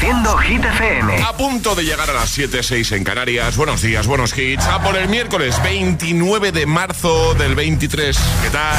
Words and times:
Reproduciendo 0.00 0.38
Hit 0.38 0.64
FM. 0.64 1.22
A 1.22 1.36
punto 1.36 1.74
de 1.74 1.84
llegar 1.84 2.08
a 2.08 2.14
las 2.14 2.38
7.06 2.38 2.96
en 2.96 3.04
Canarias. 3.04 3.58
Buenos 3.58 3.82
días, 3.82 4.06
buenos 4.06 4.36
hits. 4.36 4.64
A 4.64 4.82
por 4.82 4.96
el 4.96 5.10
miércoles 5.10 5.62
29 5.62 6.52
de 6.52 6.64
marzo 6.64 7.34
del 7.34 7.54
23. 7.54 8.18
¿Qué 8.42 8.48
tal? 8.48 8.78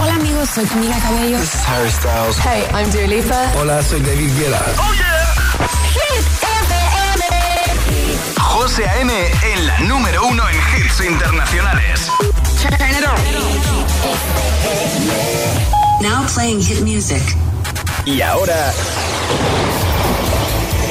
Hola 0.00 0.14
amigos, 0.14 0.50
soy 0.50 0.64
Camila 0.64 0.98
Cabello. 0.98 1.38
This 1.38 1.54
is 1.54 1.60
Harry 1.68 1.90
Styles. 1.90 2.36
Hey, 2.38 2.64
I'm 2.74 2.90
Dua 2.90 3.06
Lipa. 3.06 3.52
Hola, 3.56 3.80
soy 3.84 4.00
David 4.00 4.30
Guetta. 4.36 4.64
¡Oh, 4.78 4.92
yeah! 4.94 5.68
Hit 5.92 6.26
FM. 6.42 7.24
José 8.40 8.88
A.M. 8.88 9.12
en 9.54 9.66
la 9.66 9.78
número 9.80 10.26
uno 10.26 10.42
en 10.48 10.56
hits 10.56 11.00
internacionales. 11.02 12.10
Turn 12.60 12.74
it 12.90 13.06
on. 13.06 13.16
Now 16.02 16.26
playing 16.34 16.60
hit 16.60 16.80
music. 16.80 17.22
Y 18.04 18.22
ahora... 18.22 18.72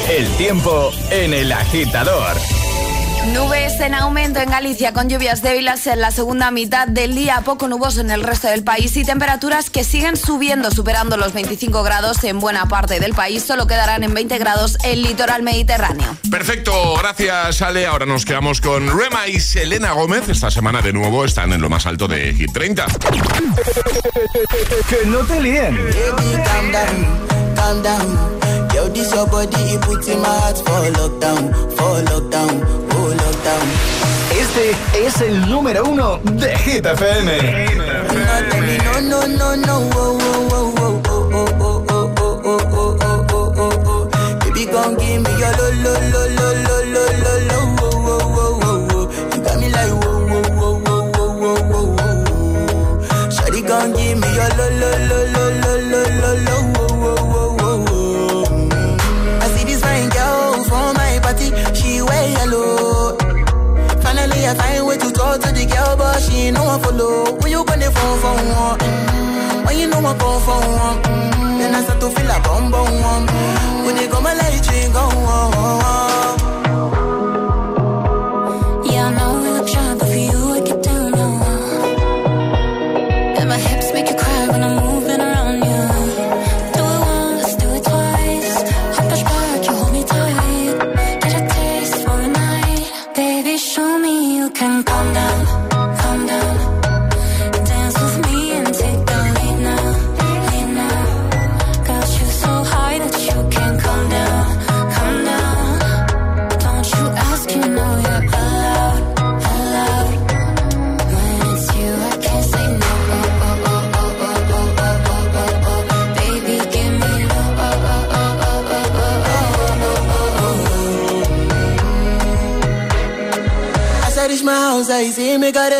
El 0.08 0.28
tiempo 0.36 0.92
en 1.10 1.34
el 1.34 1.50
agitador. 1.50 2.36
Nubes 3.32 3.80
en 3.80 3.92
aumento 3.92 4.38
en 4.38 4.48
Galicia 4.48 4.92
con 4.92 5.08
lluvias 5.08 5.42
débiles 5.42 5.84
en 5.88 6.00
la 6.00 6.12
segunda 6.12 6.52
mitad 6.52 6.86
del 6.86 7.16
día, 7.16 7.42
poco 7.44 7.66
nuboso 7.66 8.02
en 8.02 8.12
el 8.12 8.22
resto 8.22 8.46
del 8.46 8.62
país 8.62 8.96
y 8.96 9.04
temperaturas 9.04 9.68
que 9.68 9.82
siguen 9.82 10.16
subiendo, 10.16 10.70
superando 10.70 11.16
los 11.16 11.32
25 11.32 11.82
grados 11.82 12.22
en 12.22 12.38
buena 12.38 12.68
parte 12.68 13.00
del 13.00 13.14
país. 13.14 13.42
Solo 13.42 13.66
quedarán 13.66 14.04
en 14.04 14.14
20 14.14 14.38
grados 14.38 14.78
el 14.84 15.02
litoral 15.02 15.42
mediterráneo. 15.42 16.16
Perfecto, 16.30 16.94
gracias 16.98 17.60
Ale. 17.62 17.86
Ahora 17.86 18.06
nos 18.06 18.24
quedamos 18.24 18.60
con 18.60 18.86
Rema 18.96 19.26
y 19.26 19.40
Selena 19.40 19.90
Gómez. 19.90 20.28
Esta 20.28 20.52
semana 20.52 20.82
de 20.82 20.92
nuevo 20.92 21.24
están 21.24 21.52
en 21.52 21.60
lo 21.60 21.68
más 21.68 21.84
alto 21.84 22.06
de 22.06 22.32
Hit 22.32 22.52
30. 22.52 22.86
que 24.88 25.06
no 25.06 25.18
te 25.24 25.40
líen. 25.40 25.76
Yo, 28.76 28.88
this 28.88 29.10
your 29.14 29.26
body, 29.26 29.56
it 29.72 29.80
puts 29.80 30.06
in 30.08 30.20
my 30.20 30.28
heart 30.28 30.58
for 30.58 30.84
lockdown, 30.98 31.42
for 31.76 31.96
lockdown, 32.12 32.54
oh 32.92 33.08
lockdown. 33.22 33.66
Este 34.38 34.76
es 35.06 35.20
el 35.22 35.48
número 35.48 35.82
uno 35.84 36.18
de 36.22 36.54
Hit 36.58 36.84
FM. 36.84 37.38
No, 38.84 39.00
no, 39.00 39.26
no, 39.26 39.56
no, 39.56 39.76
oh, 39.94 40.18
oh, 40.20 40.48
oh, 40.52 40.74
oh, 40.76 41.02
oh, 41.08 41.32
oh, 41.32 41.84
oh, 41.88 42.12
oh, 42.18 42.36
oh, 42.44 42.56
oh, 42.70 43.26
oh, 43.32 43.54
oh, 43.56 43.72
oh. 43.86 44.04
Baby, 44.44 44.66
gon' 44.66 44.94
give 44.96 45.20
me 45.22 45.30
your 45.40 45.52
lo, 45.56 45.66
lo, 45.82 45.92
lo, 46.12 46.22
lo, 46.36 46.46
lo, 46.66 46.76
lo, 46.92 47.04
lo, 47.24 47.32
lo, 47.48 47.58
oh, 47.80 47.88
oh, 47.96 48.34
oh, 48.36 48.60
oh, 48.62 48.88
oh. 48.92 49.04
You 49.34 49.40
got 49.42 49.56
me 49.58 49.68
like 49.70 49.94
whoa, 50.04 50.20
whoa, 50.28 50.42
whoa, 50.52 50.74
whoa, 50.84 51.02
whoa, 51.16 51.32
whoa, 51.40 51.60
whoa, 51.70 51.88
whoa. 51.96 53.30
Shawty 53.30 53.60
gon' 53.66 53.90
give 53.94 54.18
me 54.20 54.28
your 54.36 54.50
lo, 54.58 54.66
lo, 54.68 54.90
lo, 54.90 55.08
lo, 55.08 55.18
lo, 55.24 55.25
but 66.16 66.22
she 66.22 66.48
ain't 66.48 66.56
no 66.56 66.64
one 66.64 66.80
follow. 66.80 67.36
When 67.40 67.50
you 67.52 67.62
gonna 67.64 67.90
phone 67.92 68.18
for 68.24 68.32
one? 68.56 68.78
Mm, 68.80 69.66
When 69.66 69.78
you 69.78 69.86
know 69.86 69.98
I 70.00 70.12
come 70.16 70.40
for 70.48 70.60
one? 70.80 70.96
Mm, 71.04 71.58
Then 71.58 71.74
I 71.74 71.80
start 71.84 72.00
to 72.00 72.08
feel 72.08 72.30
a 72.30 72.38
bum 72.40 72.70
bum 72.72 72.88
one. 73.12 73.24
When 73.84 73.96
you 74.00 74.08
go 74.08 74.20
my 74.22 74.32
light 74.32 74.64
ring 74.72 74.92
go 74.96 75.04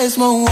mismo 0.06 0.45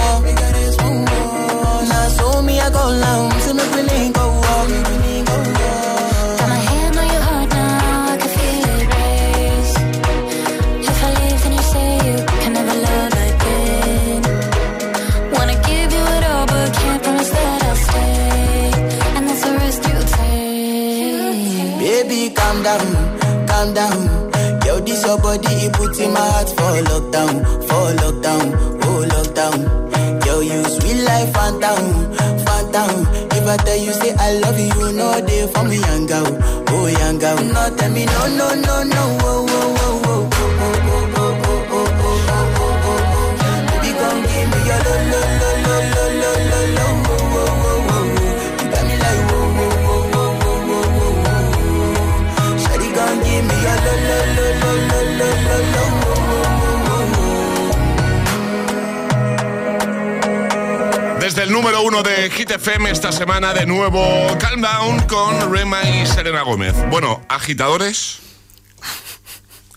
FM 62.65 62.91
esta 62.91 63.13
semana 63.13 63.53
de 63.53 63.67
nuevo 63.67 64.03
Calm 64.39 64.63
Down 64.63 65.01
con 65.03 65.53
Rema 65.53 65.83
y 65.83 66.07
Selena 66.07 66.41
Gómez. 66.41 66.75
Bueno, 66.89 67.21
agitadores, 67.29 68.21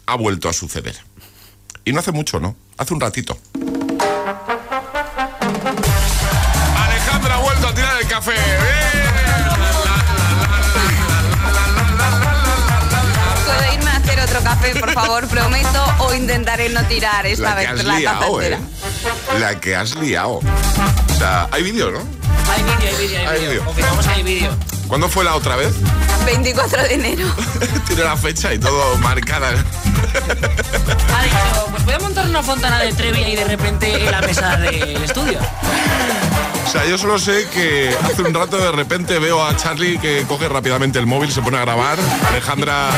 ha 0.06 0.16
vuelto 0.16 0.48
a 0.48 0.54
suceder. 0.54 0.96
Y 1.84 1.92
no 1.92 2.00
hace 2.00 2.14
mucho, 2.14 2.40
¿no? 2.40 2.56
Hace 2.78 2.94
un 2.94 3.02
ratito. 3.02 3.38
Alejandra 6.78 7.36
ha 7.36 7.40
vuelto 7.40 7.68
a 7.68 7.74
tirar 7.74 8.02
el 8.02 8.08
café. 8.08 8.36
¿Puedo 13.46 13.74
irme 13.74 13.90
a 13.90 13.96
hacer 13.98 14.20
otro 14.22 14.42
café, 14.44 14.80
por 14.80 14.94
favor? 14.94 15.28
Prometo, 15.28 15.86
o 16.00 16.14
intentaré 16.14 16.70
no 16.70 16.82
tirar 16.86 17.26
esta 17.26 17.54
La 17.54 17.56
que 17.56 17.68
vez 17.68 17.80
has 17.82 17.86
la 17.86 18.00
liado. 18.00 18.42
¿eh? 18.42 18.58
La 19.40 19.60
que 19.60 19.76
has 19.76 19.96
liado. 19.98 20.36
O 20.40 21.16
sea, 21.18 21.50
hay 21.52 21.64
vídeo, 21.64 21.92
¿no? 21.92 22.27
Hay 22.50 22.64
vídeo, 22.64 22.90
hay 22.90 23.08
vídeo, 23.08 23.20
Hay 23.30 23.40
vídeo. 23.40 23.50
vídeo. 23.50 23.66
Confirmamos 23.66 24.06
que 24.08 24.14
hay 24.14 24.24
vídeo. 24.24 24.52
¿Cuándo 24.88 25.10
fue 25.10 25.24
la 25.26 25.36
otra 25.36 25.56
vez? 25.58 25.74
24 26.26 26.84
de 26.84 26.94
enero. 26.94 27.28
Tiene 27.88 28.04
la 28.04 28.16
fecha 28.18 28.54
y 28.54 28.60
todo 28.60 28.98
marcada. 28.98 29.50
Ha 29.50 31.24
dicho, 31.24 31.68
pues 31.72 31.86
voy 31.86 31.94
a 31.94 32.00
montar 32.00 32.26
una 32.28 32.42
fontana 32.44 32.80
de 32.80 32.94
Trevi 32.94 33.22
y 33.22 33.36
de 33.36 33.44
repente 33.46 34.06
en 34.06 34.12
la 34.12 34.22
mesa 34.22 34.58
del 34.58 35.04
estudio. 35.04 35.40
O 36.66 36.70
sea, 36.70 36.86
yo 36.86 36.98
solo 36.98 37.18
sé 37.18 37.48
que 37.54 37.96
hace 38.04 38.22
un 38.24 38.34
rato 38.34 38.58
de 38.58 38.72
repente 38.74 39.20
veo 39.20 39.46
a 39.46 39.56
Charlie 39.56 39.98
que 40.00 40.24
coge 40.28 40.50
rápidamente 40.50 41.00
el 41.00 41.06
móvil, 41.06 41.32
se 41.32 41.42
pone 41.42 41.58
a 41.58 41.62
grabar, 41.62 41.98
Alejandra 42.30 42.90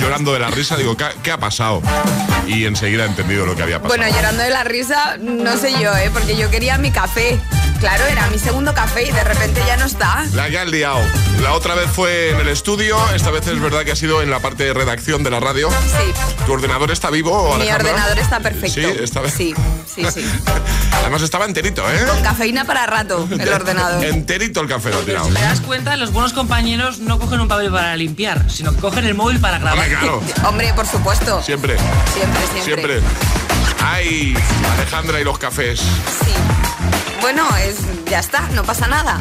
llorando 0.00 0.32
de 0.32 0.38
la 0.38 0.48
risa, 0.50 0.76
digo, 0.76 0.96
¿qué, 0.96 1.06
qué 1.22 1.32
ha 1.32 1.38
pasado? 1.38 1.82
Y 2.46 2.66
enseguida 2.66 3.04
he 3.04 3.08
entendido 3.08 3.46
lo 3.46 3.56
que 3.56 3.62
había 3.64 3.80
pasado. 3.82 3.96
Bueno, 3.98 4.14
llorando 4.14 4.42
de 4.44 4.50
la 4.50 4.62
risa, 4.62 5.16
no 5.18 5.56
sé 5.56 5.72
yo, 5.80 5.94
¿eh? 5.96 6.10
Porque 6.12 6.36
yo 6.36 6.50
quería 6.50 6.78
mi 6.78 6.92
café. 6.92 7.38
Claro, 7.80 8.04
era 8.06 8.26
mi 8.28 8.38
segundo 8.38 8.74
café 8.74 9.04
y 9.08 9.10
de 9.10 9.24
repente 9.24 9.62
ya 9.66 9.76
no 9.78 9.86
está. 9.86 10.24
La 10.34 10.50
que 10.50 10.58
has 10.58 10.68
liado. 10.68 11.00
La 11.40 11.54
otra 11.54 11.74
vez 11.74 11.88
fue 11.90 12.30
en 12.30 12.38
el 12.40 12.48
estudio, 12.48 12.98
esta 13.14 13.30
vez 13.30 13.46
es 13.46 13.58
verdad 13.58 13.84
que 13.84 13.92
ha 13.92 13.96
sido 13.96 14.20
en 14.20 14.30
la 14.30 14.38
parte 14.40 14.64
de 14.64 14.74
redacción 14.74 15.22
de 15.24 15.30
la 15.30 15.40
radio. 15.40 15.70
Sí. 15.70 16.12
¿Tu 16.44 16.52
ordenador 16.52 16.90
está 16.90 17.08
vivo, 17.08 17.48
Mi 17.56 17.62
Alejandra? 17.62 17.90
ordenador 17.92 18.18
está 18.18 18.40
perfecto. 18.40 18.74
Sí, 18.74 18.84
está 19.02 19.28
Sí, 19.30 19.54
sí, 19.94 20.04
sí. 20.12 20.24
Además 21.00 21.22
estaba 21.22 21.46
enterito, 21.46 21.82
¿eh? 21.90 22.04
Con 22.06 22.22
cafeína 22.22 22.66
para 22.66 22.84
rato, 22.86 23.26
el 23.30 23.48
ordenador. 23.52 24.04
Enterito 24.04 24.60
el 24.60 24.68
café 24.68 24.90
lo 24.90 24.98
ha 24.98 25.02
tirado. 25.02 25.26
Si 25.28 25.32
te 25.34 25.40
das 25.40 25.60
cuenta, 25.62 25.96
los 25.96 26.12
buenos 26.12 26.34
compañeros 26.34 26.98
no 26.98 27.18
cogen 27.18 27.40
un 27.40 27.48
papel 27.48 27.70
para 27.72 27.96
limpiar, 27.96 28.50
sino 28.50 28.72
que 28.74 28.78
cogen 28.80 29.06
el 29.06 29.14
móvil 29.14 29.40
para 29.40 29.58
grabar. 29.58 29.78
Hombre, 29.78 29.96
claro. 29.98 30.22
Hombre, 30.46 30.72
por 30.74 30.86
supuesto. 30.86 31.42
Siempre, 31.42 31.76
Siempre, 32.12 32.40
siempre. 32.62 32.62
siempre. 32.62 33.00
Ay, 33.82 34.34
Alejandra 34.76 35.18
y 35.20 35.24
los 35.24 35.38
cafés. 35.38 35.80
Sí. 35.80 36.32
Bueno, 37.20 37.46
es, 37.56 37.76
ya 38.10 38.18
está, 38.20 38.48
no 38.54 38.64
pasa 38.64 38.86
nada. 38.86 39.18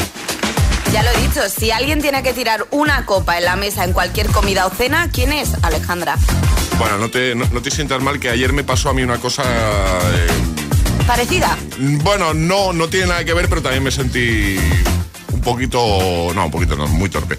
Ya 0.91 1.03
lo 1.03 1.09
he 1.11 1.17
dicho, 1.21 1.41
si 1.49 1.69
alguien 1.71 2.01
tiene 2.01 2.23
que 2.23 2.33
tirar 2.33 2.65
una 2.71 3.05
copa 3.05 3.37
en 3.37 3.45
la 3.45 3.55
mesa 3.55 3.83
en 3.83 3.93
cualquier 3.93 4.27
comida 4.27 4.65
o 4.65 4.69
cena, 4.71 5.09
¿quién 5.11 5.31
es? 5.31 5.51
Alejandra. 5.63 6.15
Bueno, 6.79 6.97
no 6.97 7.09
te, 7.09 7.35
no, 7.35 7.45
no 7.51 7.61
te 7.61 7.69
sientas 7.69 8.01
mal 8.01 8.19
que 8.19 8.29
ayer 8.29 8.53
me 8.53 8.63
pasó 8.63 8.89
a 8.89 8.93
mí 8.93 9.03
una 9.03 9.17
cosa... 9.17 9.43
eh, 9.43 10.27
¿Parecida? 11.05 11.57
bueno, 11.77 12.33
no, 12.33 12.71
no 12.73 12.87
tiene 12.87 13.07
nada 13.07 13.23
que 13.25 13.33
ver, 13.33 13.49
pero 13.49 13.61
también 13.61 13.83
me 13.83 13.91
sentí 13.91 14.57
un 15.31 15.41
poquito... 15.41 15.79
No, 16.35 16.45
un 16.45 16.51
poquito 16.51 16.75
no, 16.75 16.87
muy 16.87 17.09
torpe. 17.09 17.37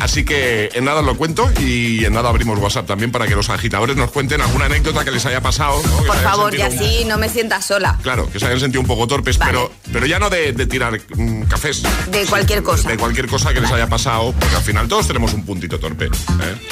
Así 0.00 0.24
que 0.24 0.70
en 0.74 0.84
nada 0.84 1.02
lo 1.02 1.16
cuento 1.16 1.50
y 1.60 2.04
en 2.04 2.12
nada 2.14 2.28
abrimos 2.28 2.58
WhatsApp 2.58 2.86
también 2.86 3.10
para 3.12 3.26
que 3.26 3.34
los 3.34 3.50
agitadores 3.50 3.96
nos 3.96 4.10
cuenten 4.10 4.40
alguna 4.40 4.66
anécdota 4.66 5.04
que 5.04 5.10
les 5.10 5.24
haya 5.26 5.40
pasado. 5.40 5.80
Por 6.06 6.16
favor, 6.16 6.54
y 6.54 6.58
un- 6.58 6.62
así 6.62 7.04
no 7.06 7.18
me 7.18 7.28
sientas 7.28 7.66
sola. 7.66 7.98
Claro, 8.02 8.30
que 8.30 8.38
se 8.38 8.46
hayan 8.46 8.60
sentido 8.60 8.80
un 8.80 8.86
poco 8.86 9.06
torpes, 9.06 9.38
Vale. 9.38 9.52
pero, 9.52 9.72
pero 9.92 10.06
ya 10.06 10.18
no 10.18 10.30
de, 10.30 10.52
de 10.52 10.66
tirar 10.66 10.98
mm, 11.16 11.42
cafés. 11.44 11.82
De 12.10 12.24
cualquier 12.26 12.62
cosa. 12.62 12.88
De 12.88 12.96
cualquier 12.96 13.26
cosa 13.26 13.52
que 13.52 13.60
les 13.60 13.70
haya 13.70 13.86
pasado, 13.88 14.32
porque 14.38 14.56
al 14.56 14.62
final 14.62 14.88
todos 14.88 15.06
tenemos 15.06 15.32
un 15.34 15.44
puntito 15.44 15.78
torpe. 15.78 16.06
¿eh? 16.06 16.10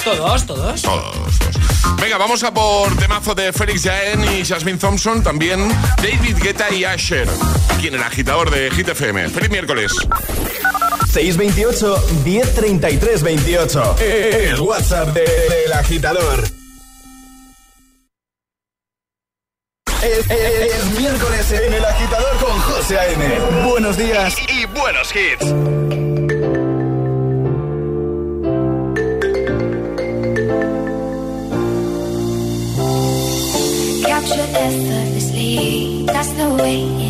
Todos, 0.04 0.46
todos. 0.46 0.82
Todos, 0.82 1.38
todos. 1.38 1.56
Venga, 2.00 2.18
vamos 2.18 2.42
a 2.44 2.52
por 2.54 2.94
temazo 2.96 3.34
de 3.34 3.52
Félix 3.52 3.82
Jaén 3.84 4.24
y 4.24 4.44
Jasmine 4.44 4.78
Thompson, 4.78 5.22
también 5.22 5.68
David 5.98 6.36
Guetta 6.42 6.72
y 6.72 6.84
Asher, 6.84 7.28
quien 7.80 7.94
el 7.94 8.02
agitador 8.02 8.50
de 8.50 8.70
Hit 8.70 8.88
FM. 8.88 9.28
Feliz 9.30 9.50
miércoles. 9.50 9.92
628 11.12 11.96
1033 12.24 13.22
28. 13.22 13.96
El 14.00 14.60
WhatsApp 14.60 15.08
de- 15.14 15.20
del 15.22 15.72
agitador. 15.72 16.44
Es, 20.02 20.30
es- 20.30 20.74
es 20.74 20.84
miércoles 20.98 21.52
en 21.52 21.74
el 21.74 21.84
agitador 21.84 22.36
con 22.38 22.58
José 22.60 22.98
A.M. 22.98 23.38
Buenos 23.68 23.96
días. 23.98 24.34
Y 24.48 24.64
buenos 24.66 25.10
hits. 25.14 25.46
Effortlessly, 34.70 36.04
that's 36.06 36.32
the 36.32 36.48
way 36.54 37.09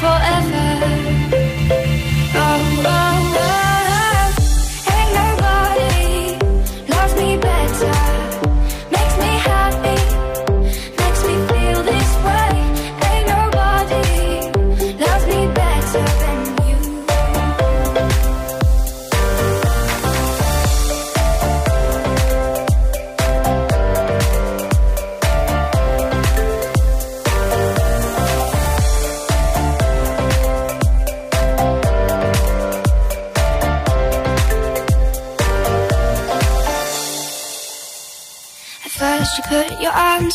Forever. 0.00 0.47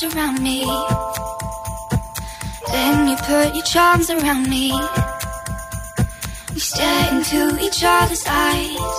Around 0.06 0.42
me. 0.42 0.66
Then 2.72 3.08
you 3.08 3.16
put 3.18 3.56
your 3.56 3.64
charms 3.64 4.10
around 4.10 4.50
me. 4.50 4.72
We 6.54 6.60
stare 6.60 7.14
into 7.14 7.58
each 7.66 7.82
other's 7.84 8.26
eyes. 8.28 8.96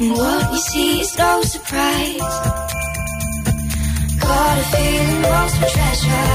And 0.00 0.12
what 0.12 0.52
we 0.52 0.58
see 0.58 1.00
is 1.00 1.16
no 1.18 1.42
surprise. 1.42 2.18
Got 4.20 4.58
a 4.58 4.66
feeling 4.72 5.22
lost 5.22 5.56
for 5.56 5.68
treasure. 5.76 6.30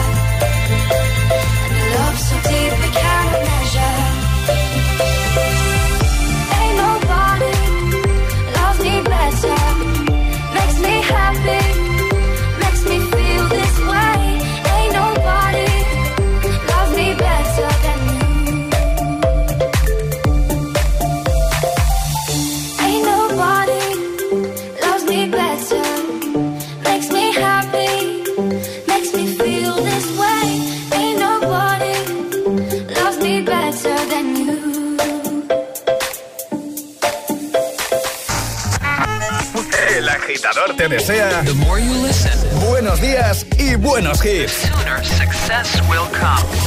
And 1.70 1.78
a 1.82 1.96
love 1.96 2.20
so 2.20 2.36
deep 2.50 2.74
we 2.82 2.90
cannot 3.00 3.42
measure 3.50 4.03
te 40.90 40.96
desea 40.96 41.44
buenos 42.68 43.00
días 43.00 43.46
y 43.58 43.76
buenos 43.76 44.24
hits. 44.26 44.70
Success 45.04 45.82
will 45.88 46.08
come. 46.12 46.63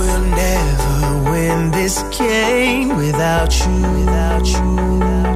will 0.00 0.24
never 0.24 1.30
win 1.30 1.70
this 1.72 2.02
game 2.16 2.96
without 2.96 3.52
you, 3.60 3.82
without 3.98 4.46
you. 4.46 4.70
Without 4.98 5.24
you. 5.24 5.29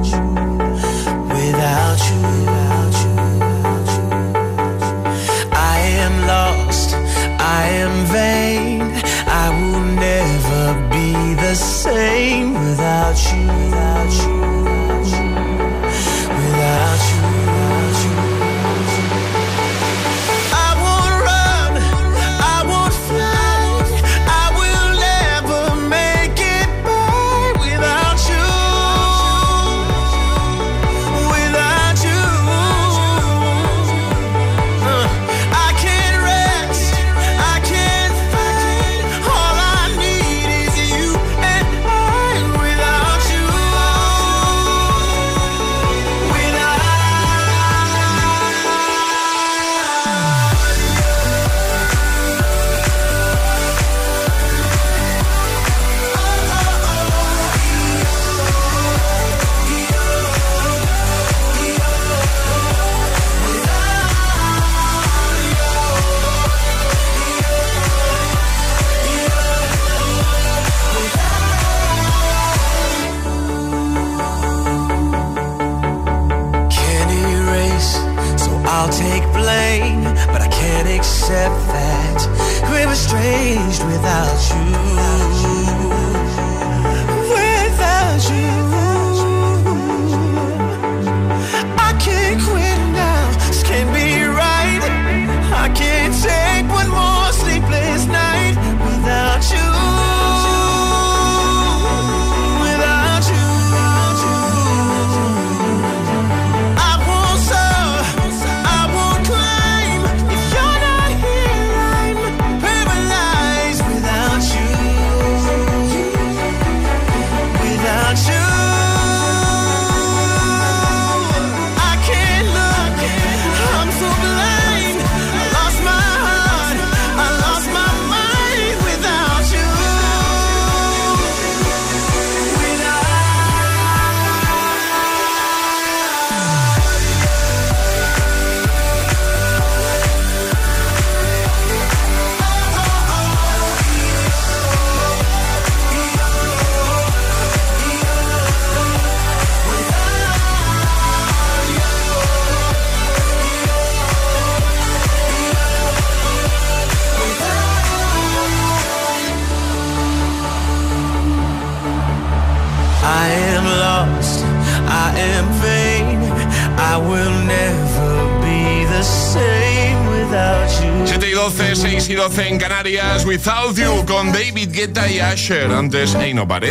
Without 173.25 173.75
You, 173.75 174.05
con 174.05 174.31
David 174.31 174.69
Guetta 174.71 175.07
y 175.09 175.19
Asher. 175.19 175.71
Antes, 175.71 176.13
Ain't 176.15 176.35
Nobody. 176.35 176.69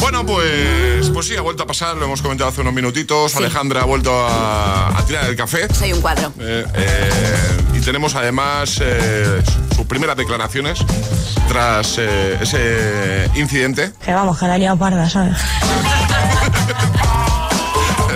Bueno, 0.00 0.24
pues, 0.24 1.10
pues 1.12 1.26
sí, 1.26 1.36
ha 1.36 1.42
vuelto 1.42 1.62
a 1.62 1.66
pasar, 1.66 1.96
lo 1.96 2.06
hemos 2.06 2.22
comentado 2.22 2.48
hace 2.50 2.62
unos 2.62 2.72
minutitos. 2.72 3.36
Alejandra 3.36 3.82
ha 3.82 3.84
vuelto 3.84 4.12
a, 4.26 4.98
a 4.98 5.04
tirar 5.06 5.26
el 5.26 5.36
café. 5.36 5.72
Soy 5.74 5.92
un 5.92 6.00
cuadro. 6.00 6.32
Eh, 6.40 6.64
eh, 6.74 7.58
y 7.74 7.80
tenemos 7.80 8.14
además 8.14 8.80
eh, 8.82 9.42
sus 9.76 9.86
primeras 9.86 10.16
declaraciones 10.16 10.78
tras 11.48 11.96
eh, 11.98 12.38
ese 12.40 13.30
incidente. 13.38 13.92
Que 14.04 14.12
vamos, 14.12 14.38
que 14.38 14.46
la 14.46 14.56
he 14.56 14.58
liado 14.58 14.78
parda, 14.78 15.08
¿sabes? 15.08 15.36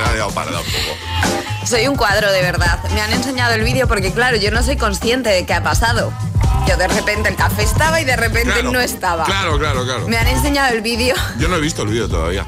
Ha 0.09 0.13
liado 0.15 0.31
parda 0.31 0.59
un 0.59 0.65
poco. 0.67 1.67
Soy 1.67 1.87
un 1.87 1.97
cuadro, 1.97 2.33
de 2.33 2.41
verdad. 2.41 2.79
Me 2.95 3.01
han 3.03 3.13
enseñado 3.13 3.53
el 3.55 3.63
vídeo 3.63 3.87
porque, 3.89 4.11
claro, 4.13 4.37
yo 4.39 4.51
no 4.51 4.63
soy 4.63 4.77
consciente 4.77 5.29
de 5.29 5.45
qué 5.45 5.53
ha 5.55 5.63
pasado. 5.63 6.13
Yo 6.69 6.77
de 6.77 6.87
repente 6.87 7.31
el 7.31 7.37
café 7.37 7.63
estaba 7.63 7.99
y 7.99 8.05
de 8.05 8.15
repente 8.15 8.53
Claro, 8.53 8.71
no 8.71 8.79
estaba. 8.79 9.25
Claro, 9.25 9.59
claro, 9.59 9.85
claro. 9.87 10.07
Me 10.07 10.19
han 10.19 10.27
enseñado 10.27 10.75
el 10.75 10.83
vídeo 10.83 11.15
Yo 11.39 11.49
no 11.49 11.57
he 11.57 11.61
visto 11.61 11.81
el 11.81 11.89
vídeo 11.89 12.09
todavía. 12.11 12.45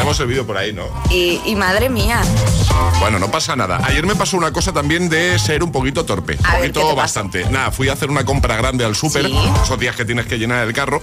Tenemos 0.00 0.18
el 0.20 0.28
vídeo 0.28 0.46
por 0.46 0.56
ahí, 0.56 0.72
¿no? 0.72 0.84
y, 1.10 1.42
y 1.44 1.54
madre 1.56 1.90
mía. 1.90 2.22
Bueno, 3.00 3.18
no 3.18 3.30
pasa 3.30 3.54
nada. 3.54 3.80
Ayer 3.84 4.06
me 4.06 4.14
pasó 4.16 4.38
una 4.38 4.50
cosa 4.50 4.72
también 4.72 5.10
de 5.10 5.38
ser 5.38 5.62
un 5.62 5.70
poquito 5.70 6.06
torpe. 6.06 6.38
Un 6.38 6.56
poquito 6.56 6.94
bastante. 6.96 7.44
Nada, 7.50 7.70
fui 7.70 7.90
a 7.90 7.92
hacer 7.92 8.08
una 8.08 8.24
compra 8.24 8.56
grande 8.56 8.82
al 8.86 8.96
súper, 8.96 9.26
Sí. 9.26 9.34
esos 9.62 9.78
días 9.78 9.94
que 9.96 10.06
tienes 10.06 10.24
que 10.24 10.38
llenar 10.38 10.66
el 10.66 10.72
carro, 10.72 11.02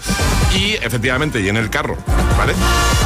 y 0.55 0.73
efectivamente 0.81 1.43
llené 1.43 1.59
el 1.59 1.69
carro, 1.69 1.95
¿vale? 2.39 2.53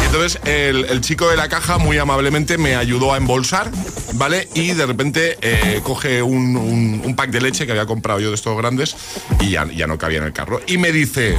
Y 0.02 0.06
entonces 0.06 0.40
el, 0.46 0.86
el 0.86 1.02
chico 1.02 1.28
de 1.28 1.36
la 1.36 1.50
caja 1.50 1.78
muy 1.78 1.98
amablemente 1.98 2.58
me 2.58 2.78
ayudó 2.78 3.14
a 3.14 3.18
embolsar, 3.18 3.70
¿vale? 4.14 4.48
Y 4.54 4.72
de 4.72 4.86
repente 4.86 5.38
eh, 5.42 5.82
coge 5.84 6.22
un, 6.22 6.56
un- 6.56 7.02
un 7.04 7.16
pack 7.18 7.32
de 7.32 7.42
leche 7.42 7.66
que 7.66 7.74
había 7.74 7.86
comprado 7.86 8.20
yo 8.22 8.30
de 8.30 8.36
estos 8.36 8.56
grandes 8.58 8.96
y 9.42 9.50
ya, 9.52 9.66
ya 9.66 9.88
no 9.88 9.98
cabía 9.98 10.20
en 10.20 10.24
el 10.26 10.34
carro. 10.34 10.62
Y 10.68 10.78
me 10.78 10.92
dice, 10.94 11.36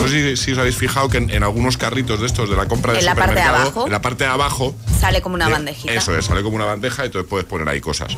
no 0.00 0.06
sé 0.08 0.36
si, 0.36 0.44
si 0.44 0.52
os 0.52 0.58
habéis 0.58 0.76
fijado 0.76 1.08
que 1.08 1.18
en, 1.18 1.30
en 1.30 1.42
algunos 1.42 1.76
carritos 1.76 2.20
de 2.20 2.26
estos 2.26 2.48
de 2.48 2.54
la 2.56 2.66
compra 2.68 2.92
de 2.92 3.00
En 3.00 3.04
la 3.06 3.14
parte 3.16 3.34
de 3.34 3.40
abajo. 3.42 3.88
La 3.96 4.02
parte 4.02 4.24
de 4.24 4.30
abajo, 4.30 4.74
Sale 5.00 5.22
como 5.22 5.36
una 5.36 5.48
eh, 5.48 5.52
bandejita. 5.52 5.94
Eso 5.94 6.14
es, 6.18 6.26
sale 6.26 6.42
como 6.42 6.56
una 6.56 6.66
bandeja 6.66 7.04
y 7.04 7.06
entonces 7.06 7.26
puedes 7.30 7.46
poner 7.46 7.66
ahí 7.66 7.80
cosas. 7.80 8.08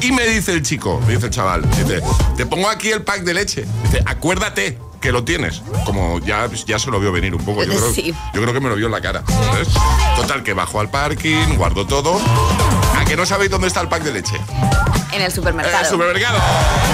Y 0.00 0.10
me 0.10 0.26
dice 0.26 0.52
el 0.52 0.62
chico, 0.64 1.00
me 1.06 1.12
dice 1.14 1.26
el 1.26 1.32
chaval, 1.32 1.62
dice, 1.70 2.02
te 2.36 2.44
pongo 2.44 2.68
aquí 2.68 2.90
el 2.90 3.02
pack 3.02 3.20
de 3.22 3.34
leche. 3.34 3.64
Dice, 3.84 4.02
acuérdate 4.04 4.78
que 5.00 5.12
lo 5.12 5.22
tienes. 5.22 5.62
Como 5.84 6.18
ya, 6.18 6.48
ya 6.66 6.80
se 6.80 6.90
lo 6.90 6.98
vio 6.98 7.12
venir 7.12 7.36
un 7.36 7.44
poco. 7.44 7.62
Yo 7.62 7.70
creo, 7.72 7.92
Sí. 7.94 8.12
yo 8.34 8.42
creo 8.42 8.52
que 8.52 8.58
me 8.60 8.68
lo 8.68 8.74
vio 8.74 8.86
en 8.86 8.92
la 8.92 9.00
cara. 9.00 9.22
Total, 10.16 10.42
que 10.42 10.54
bajo 10.54 10.80
al 10.80 10.90
parking, 10.90 11.54
guardo 11.56 11.86
todo. 11.86 12.20
¿A 12.96 13.04
que 13.04 13.16
no 13.16 13.24
sabéis 13.24 13.52
dónde 13.52 13.68
está 13.68 13.80
el 13.80 13.88
pack 13.88 14.02
de 14.02 14.12
leche? 14.14 14.34
En 15.12 15.20
el 15.20 15.26
En 15.26 15.30
supermercado. 15.30 15.84
el 15.84 15.86
supermercado. 15.88 16.38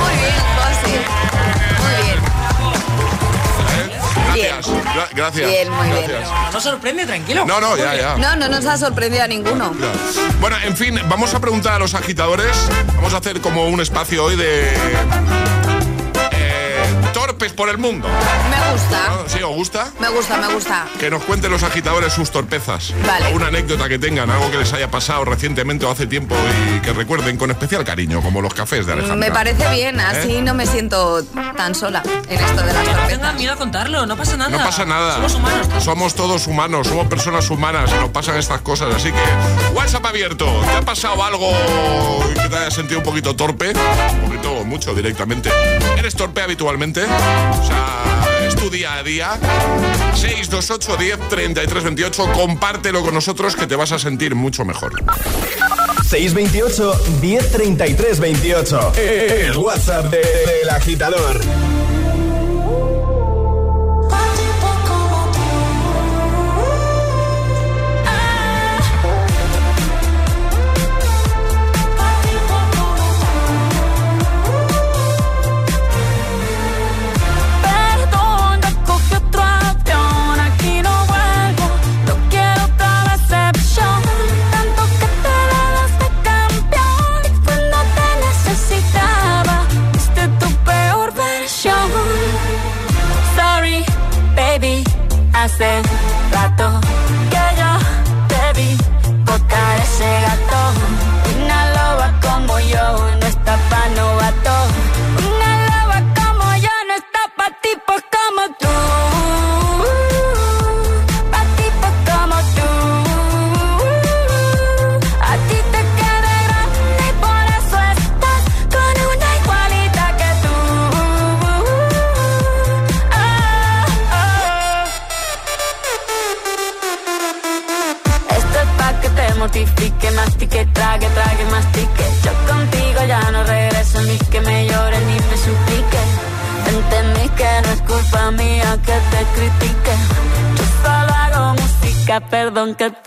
Muy 0.05 0.15
bien, 0.21 0.35
José. 0.59 1.34
Gracias. 4.35 4.67
Gra- 4.69 5.09
gracias. 5.15 5.51
Bien, 5.51 5.71
muy 5.71 5.87
bien. 5.89 6.05
gracias. 6.09 6.31
No, 6.31 6.51
no 6.53 6.61
sorprende, 6.61 7.07
tranquilo. 7.07 7.45
No, 7.47 7.61
no, 7.61 7.77
ya, 7.77 7.95
ya. 7.95 8.17
No, 8.17 8.37
no 8.37 8.49
nos 8.49 8.65
ha 8.67 8.77
sorprendido 8.77 9.23
a 9.25 9.27
ninguno. 9.29 9.73
Bueno, 10.41 10.57
en 10.65 10.77
fin, 10.77 10.99
vamos 11.09 11.35
a 11.35 11.41
preguntar 11.41 11.75
a 11.75 11.79
los 11.79 11.95
agitadores. 11.95 12.55
Vamos 12.97 13.15
a 13.15 13.19
hacer 13.19 13.41
como 13.41 13.67
un 13.69 13.81
espacio 13.81 14.25
hoy 14.25 14.37
de. 14.37 14.73
Torpes 17.45 17.53
por 17.53 17.69
el 17.69 17.79
mundo. 17.79 18.09
Me 18.09 18.73
gusta. 18.73 19.09
¿No? 19.09 19.29
¿Sí 19.29 19.43
os 19.43 19.55
gusta? 19.55 19.93
Me 20.01 20.09
gusta, 20.09 20.37
me 20.39 20.55
gusta. 20.55 20.87
Que 20.99 21.11
nos 21.11 21.23
cuenten 21.25 21.51
los 21.51 21.63
agitadores 21.63 22.13
sus 22.13 22.31
torpezas. 22.31 22.95
Vale. 23.07 23.35
Una 23.35 23.49
anécdota 23.49 23.89
que 23.89 23.99
tengan, 23.99 24.31
algo 24.31 24.51
que 24.51 24.59
les 24.59 24.73
haya 24.73 24.91
pasado 24.91 25.25
recientemente 25.25 25.85
o 25.85 25.91
hace 25.91 26.07
tiempo 26.07 26.35
y 26.77 26.81
que 26.81 26.93
recuerden 26.93 27.37
con 27.37 27.51
especial 27.51 27.85
cariño, 27.85 28.23
como 28.23 28.41
los 28.41 28.55
cafés 28.55 28.87
de 28.87 28.93
Alejandra. 28.93 29.17
Me 29.17 29.31
parece 29.31 29.69
bien, 29.71 30.01
así 30.01 30.37
¿Eh? 30.37 30.43
no 30.43 30.55
me 30.55 30.67
siento 30.67 31.23
tan 31.57 31.75
sola 31.75 32.03
en 32.29 32.41
esto 32.41 32.63
de 32.63 32.73
las 32.73 32.85
tormentas. 32.85 33.09
tengan 33.09 33.37
miedo 33.37 33.53
a 33.53 33.57
contarlo, 33.57 34.07
no 34.07 34.17
pasa 34.17 34.37
nada. 34.37 34.51
No 34.51 34.65
pasa 34.65 34.85
nada. 34.85 35.15
Somos 35.15 35.35
humanos. 35.35 35.69
todos. 35.69 35.85
Somos 35.85 36.15
todos 36.15 36.47
humanos, 36.47 36.87
somos 36.87 37.07
personas 37.09 37.51
humanas, 37.51 37.93
nos 37.93 38.11
pasan 38.11 38.37
estas 38.39 38.61
cosas. 38.63 38.95
Así 38.95 39.11
que, 39.11 39.73
WhatsApp 39.75 40.07
abierto. 40.07 40.47
¿Te 40.65 40.77
ha 40.77 40.83
pasado 40.83 41.23
algo 41.23 41.51
que 42.35 42.49
te 42.49 42.57
haya 42.57 42.71
sentido 42.71 43.01
un 43.01 43.05
poquito 43.05 43.37
torpe? 43.37 43.73
Un 44.13 44.21
poquito 44.21 44.65
mucho 44.65 44.95
directamente. 44.95 45.51
¿Eres 45.97 46.15
torpe 46.15 46.43
habitualmente? 46.43 47.03
O 47.61 47.67
sea, 47.67 48.47
es 48.47 48.55
tu 48.57 48.71
día 48.71 48.95
a 48.97 49.03
día. 49.03 49.39
628 50.15 50.97
10 50.97 51.29
33 51.29 51.85
28. 51.85 52.33
Compártelo 52.33 53.03
con 53.03 53.15
nosotros 53.15 53.57
que 53.57 53.67
te 53.67 53.77
vas 53.77 53.93
a 53.93 53.99
sentir 53.99 54.35
mucho 54.35 54.65
mejor. 54.65 54.93
628 56.09 57.01
1033 57.21 58.21
28. 58.21 58.93
El 58.97 59.57
WhatsApp 59.57 60.07
de- 60.11 60.19
del 60.19 60.71
agitador. 60.71 61.41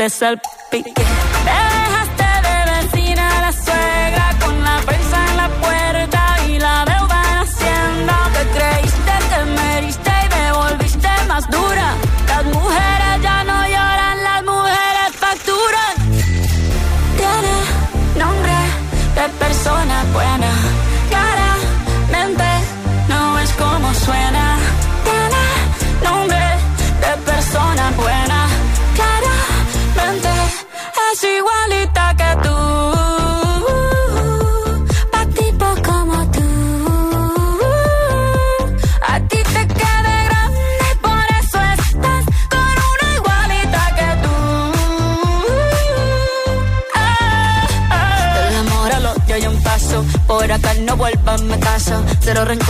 Perdón 0.09 0.39
que 0.41 0.56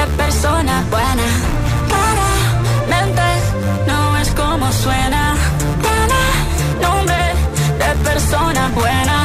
de 0.00 0.06
persona 0.16 0.82
buena. 0.90 1.28
Claramente 1.88 3.28
no 3.86 4.16
es 4.18 4.30
como 4.30 4.72
suena. 4.72 5.34
Tiene 5.84 6.22
nombre 6.86 7.22
de 7.78 7.90
persona 8.08 8.70
buena. 8.74 9.19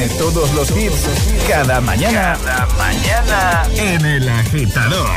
Pone 0.00 0.08
todos 0.18 0.52
los 0.54 0.70
hits 0.70 1.08
cada 1.48 1.80
mañana. 1.80 2.38
Cada 2.42 2.66
mañana 2.78 3.68
en 3.74 4.04
el 4.04 4.28
agitador. 4.28 5.10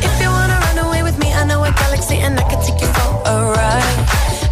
If 0.00 0.20
you 0.20 0.30
wanna 0.30 0.58
run 0.60 0.78
away 0.86 1.02
with 1.02 1.18
me, 1.18 1.32
I 1.32 1.44
know 1.44 1.62
a 1.64 1.70
galaxy 1.72 2.16
and 2.16 2.38
I 2.38 2.42
can 2.44 2.60
take 2.60 2.80
you 2.80 2.88
for 2.88 3.22
a 3.28 3.52
ride. 3.54 4.06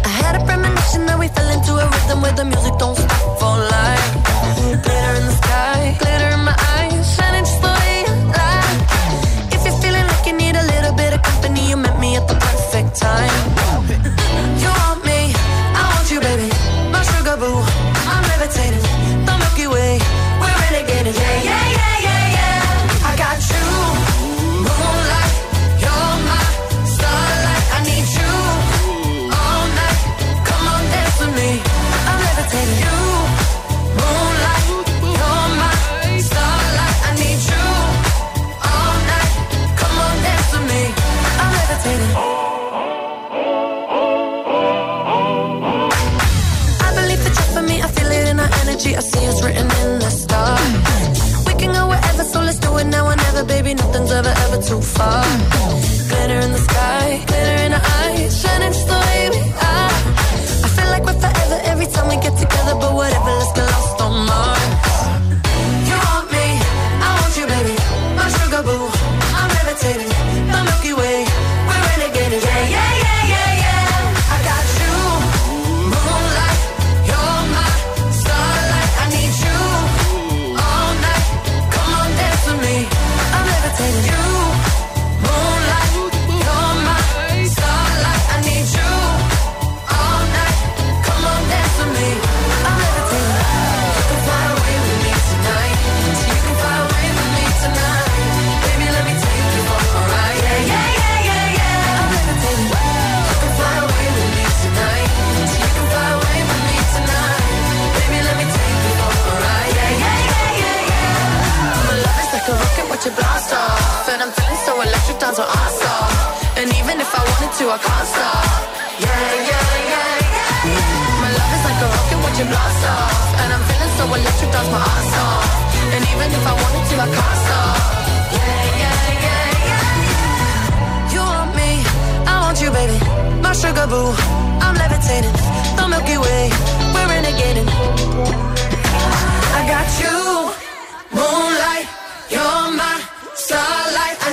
I 0.05 0.09
had 0.09 0.41
a 0.41 0.45
premonition 0.45 1.05
that 1.07 1.19
we 1.19 1.27
fell 1.29 1.49
into 1.49 1.73
a 1.73 1.85
rhythm 1.89 2.21
where 2.21 2.33
the 2.33 2.45
music 2.45 2.77
don't 2.77 2.95
stop 2.95 3.10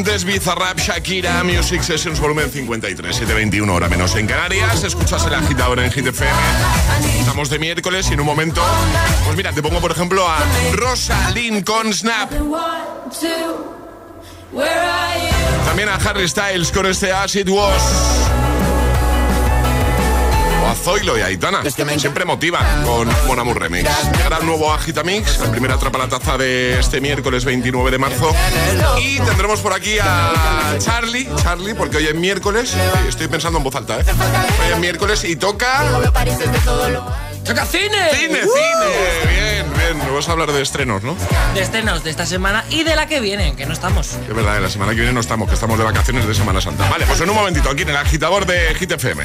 Antes 0.00 0.24
Bizarrap, 0.24 0.78
Shakira, 0.78 1.44
Music 1.44 1.82
Sessions 1.82 2.18
volumen 2.18 2.50
53, 2.50 3.14
721 3.14 3.70
hora 3.70 3.86
menos 3.86 4.16
en 4.16 4.26
Canarias. 4.26 4.82
Escuchas 4.82 5.26
el 5.26 5.34
agitador 5.34 5.78
en 5.78 5.92
Hit. 5.92 6.06
Estamos 7.18 7.50
de 7.50 7.58
miércoles 7.58 8.08
y 8.08 8.14
en 8.14 8.20
un 8.20 8.26
momento, 8.26 8.62
pues 9.26 9.36
mira, 9.36 9.52
te 9.52 9.60
pongo 9.62 9.78
por 9.78 9.90
ejemplo 9.90 10.26
a 10.26 10.38
Rosalind 10.72 11.64
con 11.64 11.92
Snap. 11.92 12.30
También 15.66 15.90
a 15.90 15.96
Harry 15.96 16.26
Styles 16.26 16.72
con 16.72 16.86
este 16.86 17.12
As 17.12 17.36
It 17.36 17.50
Was. 17.50 17.82
O 17.82 18.39
a 20.70 20.74
Zoilo 20.74 21.18
y 21.18 21.20
a 21.20 21.26
Aitana. 21.26 21.62
Siempre 21.98 22.24
motiva 22.24 22.60
con 22.84 23.08
Mon 23.26 23.38
Amour 23.38 23.60
Remix. 23.60 23.90
Llegará 24.12 24.38
el 24.38 24.46
nuevo 24.46 24.72
Agitamix, 24.72 25.38
la 25.40 25.50
primera 25.50 25.76
trapa 25.76 25.98
la 25.98 26.08
taza 26.08 26.38
de 26.38 26.78
este 26.78 27.00
miércoles 27.00 27.44
29 27.44 27.90
de 27.90 27.98
marzo. 27.98 28.32
Y 29.00 29.18
tendremos 29.18 29.60
por 29.60 29.72
aquí 29.72 29.98
a 30.00 30.76
Charlie, 30.78 31.28
Charlie, 31.42 31.74
porque 31.74 31.96
hoy 31.96 32.06
es 32.06 32.14
miércoles. 32.14 32.74
Estoy 33.08 33.26
pensando 33.26 33.58
en 33.58 33.64
voz 33.64 33.74
alta, 33.74 33.98
¿eh? 33.98 34.04
Hoy 34.64 34.72
es 34.72 34.78
miércoles 34.78 35.24
y 35.24 35.34
toca. 35.34 35.82
¡Toca 37.44 37.64
cine! 37.64 38.10
¡Cine, 38.12 38.38
cine! 38.40 39.28
Bien, 39.28 39.66
bien. 39.72 39.98
Vamos 39.98 40.28
a 40.28 40.32
hablar 40.32 40.52
de 40.52 40.62
estrenos, 40.62 41.02
¿no? 41.02 41.16
De 41.54 41.62
estrenos 41.62 42.04
de 42.04 42.10
esta 42.10 42.26
semana 42.26 42.64
y 42.70 42.84
de 42.84 42.94
la 42.94 43.08
que 43.08 43.18
viene, 43.18 43.56
que 43.56 43.66
no 43.66 43.72
estamos. 43.72 44.18
Es 44.28 44.34
verdad, 44.34 44.60
la 44.60 44.70
semana 44.70 44.92
que 44.92 44.98
viene 44.98 45.12
no 45.12 45.20
estamos, 45.20 45.48
que 45.48 45.54
estamos 45.54 45.78
de 45.78 45.84
vacaciones 45.84 46.28
de 46.28 46.34
Semana 46.34 46.60
Santa. 46.60 46.88
Vale, 46.88 47.06
pues 47.06 47.20
en 47.20 47.30
un 47.30 47.36
momentito, 47.36 47.70
aquí 47.70 47.82
en 47.82 47.88
el 47.88 47.96
agitador 47.96 48.46
de 48.46 48.74
Hit 48.74 48.92
FM. 48.92 49.24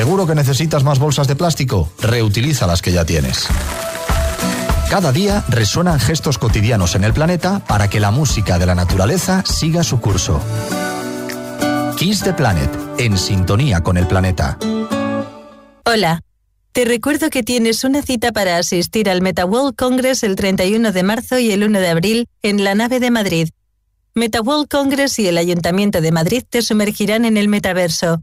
¿Seguro 0.00 0.26
que 0.26 0.34
necesitas 0.34 0.82
más 0.82 0.98
bolsas 0.98 1.28
de 1.28 1.36
plástico? 1.36 1.92
Reutiliza 2.00 2.66
las 2.66 2.80
que 2.80 2.90
ya 2.90 3.04
tienes. 3.04 3.46
Cada 4.88 5.12
día 5.12 5.44
resuenan 5.50 6.00
gestos 6.00 6.38
cotidianos 6.38 6.94
en 6.94 7.04
el 7.04 7.12
planeta 7.12 7.58
para 7.68 7.90
que 7.90 8.00
la 8.00 8.10
música 8.10 8.58
de 8.58 8.64
la 8.64 8.74
naturaleza 8.74 9.44
siga 9.44 9.84
su 9.84 10.00
curso. 10.00 10.40
Kiss 11.98 12.22
the 12.22 12.32
Planet, 12.32 12.70
en 12.96 13.18
sintonía 13.18 13.82
con 13.82 13.98
el 13.98 14.06
planeta. 14.06 14.56
Hola. 15.84 16.22
Te 16.72 16.86
recuerdo 16.86 17.28
que 17.28 17.42
tienes 17.42 17.84
una 17.84 18.00
cita 18.00 18.32
para 18.32 18.56
asistir 18.56 19.10
al 19.10 19.20
MetaWorld 19.20 19.76
Congress 19.76 20.22
el 20.22 20.34
31 20.34 20.92
de 20.92 21.02
marzo 21.02 21.38
y 21.38 21.52
el 21.52 21.62
1 21.62 21.78
de 21.78 21.88
abril 21.88 22.26
en 22.40 22.64
la 22.64 22.74
nave 22.74 23.00
de 23.00 23.10
Madrid. 23.10 23.50
MetaWorld 24.14 24.66
Congress 24.66 25.18
y 25.18 25.28
el 25.28 25.36
Ayuntamiento 25.36 26.00
de 26.00 26.10
Madrid 26.10 26.42
te 26.48 26.62
sumergirán 26.62 27.26
en 27.26 27.36
el 27.36 27.48
metaverso. 27.48 28.22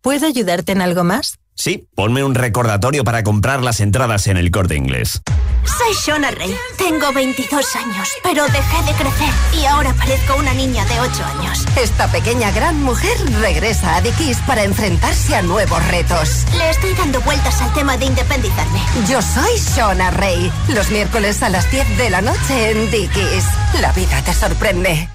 ¿Puedo 0.00 0.26
ayudarte 0.26 0.72
en 0.72 0.82
algo 0.82 1.04
más? 1.04 1.38
Sí, 1.54 1.88
ponme 1.96 2.22
un 2.22 2.36
recordatorio 2.36 3.02
para 3.02 3.24
comprar 3.24 3.64
las 3.64 3.80
entradas 3.80 4.28
en 4.28 4.36
el 4.36 4.52
corte 4.52 4.76
inglés. 4.76 5.20
Soy 5.64 5.94
Shona 6.06 6.30
Rey. 6.30 6.54
Tengo 6.76 7.12
22 7.12 7.76
años, 7.76 8.08
pero 8.22 8.44
dejé 8.44 8.82
de 8.84 8.92
crecer 8.92 9.34
y 9.60 9.64
ahora 9.66 9.92
parezco 9.94 10.36
una 10.36 10.54
niña 10.54 10.84
de 10.84 11.00
8 11.00 11.24
años. 11.24 11.64
Esta 11.76 12.06
pequeña 12.12 12.52
gran 12.52 12.80
mujer 12.82 13.16
regresa 13.40 13.96
a 13.96 14.00
Dickies 14.00 14.38
para 14.46 14.62
enfrentarse 14.62 15.34
a 15.34 15.42
nuevos 15.42 15.84
retos. 15.88 16.44
Le 16.56 16.70
estoy 16.70 16.94
dando 16.94 17.20
vueltas 17.22 17.60
al 17.60 17.72
tema 17.74 17.96
de 17.96 18.06
independizarme. 18.06 18.80
Yo 19.10 19.20
soy 19.20 19.58
Shona 19.76 20.12
Rey. 20.12 20.52
Los 20.68 20.90
miércoles 20.90 21.42
a 21.42 21.48
las 21.48 21.68
10 21.72 21.98
de 21.98 22.10
la 22.10 22.22
noche 22.22 22.70
en 22.70 22.90
Dickies. 22.92 23.44
La 23.80 23.90
vida 23.92 24.22
te 24.22 24.32
sorprende. 24.32 25.08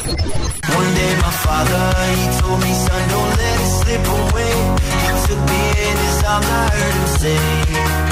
One 0.00 0.94
day 0.94 1.12
my 1.26 1.32
father, 1.42 1.84
he 2.14 2.26
told 2.38 2.60
me, 2.62 2.72
son, 2.72 3.02
don't 3.10 3.32
let 3.40 3.58
it 3.58 3.70
slip 3.78 4.04
away. 4.06 4.54
He 5.02 5.10
took 5.26 5.40
me 5.50 5.62
in 5.86 5.96
his 6.06 6.18
arms, 6.22 6.46
I 6.46 6.70
heard 6.70 6.94
him 6.98 7.08
say, 7.18 7.38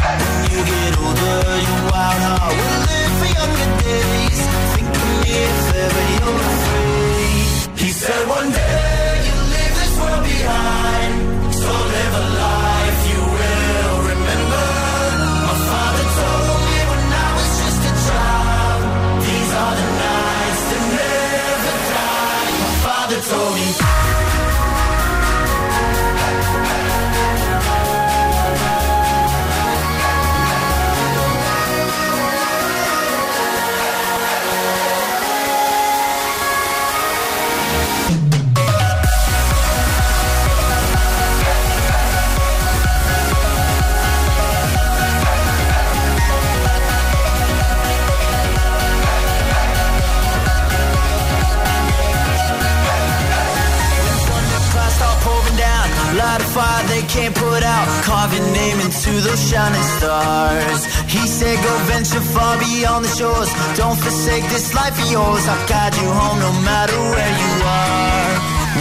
when 0.02 0.44
you 0.50 0.60
get 0.66 0.92
older, 0.98 1.38
your 1.66 1.82
wild 1.86 2.22
heart 2.26 2.54
will 2.58 2.80
live 2.90 3.12
for 3.20 3.30
younger 3.38 3.70
days. 3.86 4.40
Think 4.74 4.88
of 4.90 5.06
me 5.22 5.30
if 5.46 5.74
ever 5.84 6.04
you're 6.16 6.40
afraid. 6.50 7.78
He 7.78 7.88
said 7.90 8.22
one 8.28 8.50
day 8.50 8.65
can't 57.16 57.34
put 57.34 57.62
out. 57.64 57.86
Carve 58.04 58.32
your 58.36 58.46
name 58.52 58.78
into 58.84 59.12
those 59.24 59.42
shining 59.48 59.86
stars. 59.96 60.80
He 61.08 61.22
said, 61.26 61.56
Go 61.64 61.72
venture 61.88 62.24
far 62.34 62.54
beyond 62.60 63.04
the 63.06 63.12
shores. 63.18 63.50
Don't 63.80 63.98
forsake 63.98 64.44
this 64.52 64.74
life 64.74 64.96
of 65.02 65.08
yours. 65.10 65.44
I'll 65.48 65.66
guide 65.66 65.94
you 65.96 66.08
home 66.20 66.38
no 66.46 66.52
matter 66.68 66.98
where 67.12 67.34
you 67.42 67.52
are. 67.64 68.32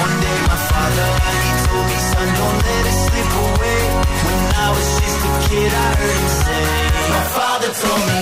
One 0.03 0.15
day 0.25 0.37
my 0.51 0.59
father, 0.71 1.09
he 1.45 1.51
told 1.65 1.85
me, 1.91 1.97
son, 2.11 2.27
don't 2.39 2.59
let 2.67 2.83
it 2.91 2.97
slip 3.05 3.31
away. 3.47 3.81
When 4.27 4.41
I 4.65 4.67
was 4.75 4.87
just 4.99 5.19
a 5.29 5.31
kid, 5.47 5.71
I 5.71 5.89
heard 5.99 6.19
him 6.23 6.31
say, 6.43 6.63
My 7.15 7.23
father 7.37 7.69
told 7.83 8.03
me. 8.09 8.19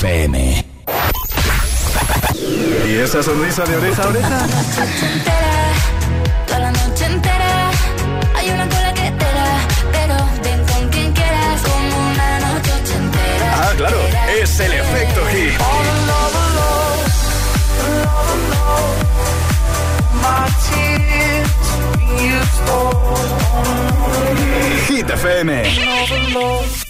FM. 0.00 0.64
¿Y 2.88 2.94
esa 2.96 3.22
sonrisa 3.22 3.64
de 3.64 3.76
oreja 3.76 4.02
a 4.02 4.08
oreja? 4.08 4.46
Toda 6.46 6.58
la 6.58 6.72
noche 6.72 7.04
entera 7.04 7.70
hay 8.34 8.48
una 8.48 8.66
cola 8.66 8.94
que 8.94 9.10
te 9.10 9.24
da, 9.24 9.68
pero 9.92 10.16
ven 10.42 10.64
con 10.64 10.88
quien 10.88 11.12
quieras 11.12 11.60
como 11.60 12.12
una 12.12 12.40
noche 12.40 12.94
entera. 12.96 13.54
Ah, 13.62 13.72
claro, 13.76 13.98
es 14.40 14.60
el 14.60 14.72
efecto 14.72 15.20
hit. 15.26 15.60
Hit 24.88 25.10
FM. 25.10 26.89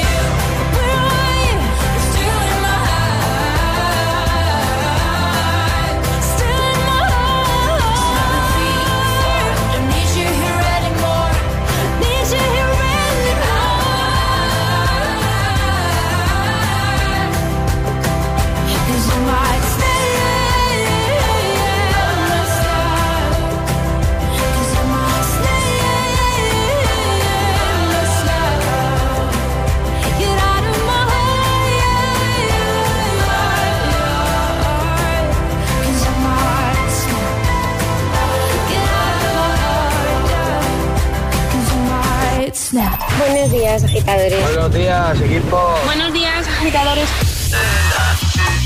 Días, 45.13 45.31
equipo. 45.31 45.75
Buenos 45.85 46.13
días, 46.13 46.47
agitadores. 46.47 47.09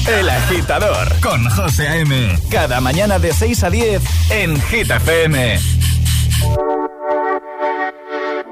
El 0.08 0.30
Agitador 0.30 1.20
con 1.20 1.50
José 1.50 1.88
A.M. 1.88 2.38
Cada 2.52 2.80
mañana 2.82 3.18
de 3.18 3.34
6 3.34 3.64
a 3.64 3.70
10 3.70 4.02
en 4.30 4.62
Hit 4.62 4.92
FM. 4.92 5.60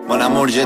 Mon 0.07 0.21
amour, 0.21 0.49
je 0.49 0.65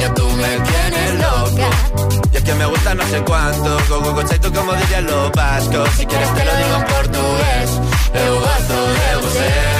Niña, 0.00 0.14
tú 0.14 0.26
me 0.30 0.60
tienes 0.60 1.14
loca. 1.16 1.68
Y 2.32 2.36
es 2.38 2.42
que 2.42 2.54
me 2.54 2.64
gusta 2.64 2.94
no 2.94 3.06
sé 3.06 3.22
cuánto, 3.22 3.76
go 3.90 4.14
go 4.14 4.22
chaito 4.22 4.50
como 4.50 4.72
dirían 4.72 5.04
los 5.04 5.30
vascos. 5.32 5.90
Si 5.90 6.06
quieres 6.06 6.34
te 6.34 6.44
lo 6.44 6.56
digo 6.56 6.76
en 6.76 6.84
portugués, 6.84 7.70
eu 8.14 8.40
gosto 8.40 8.74
de 8.74 9.26
você. 9.26 9.79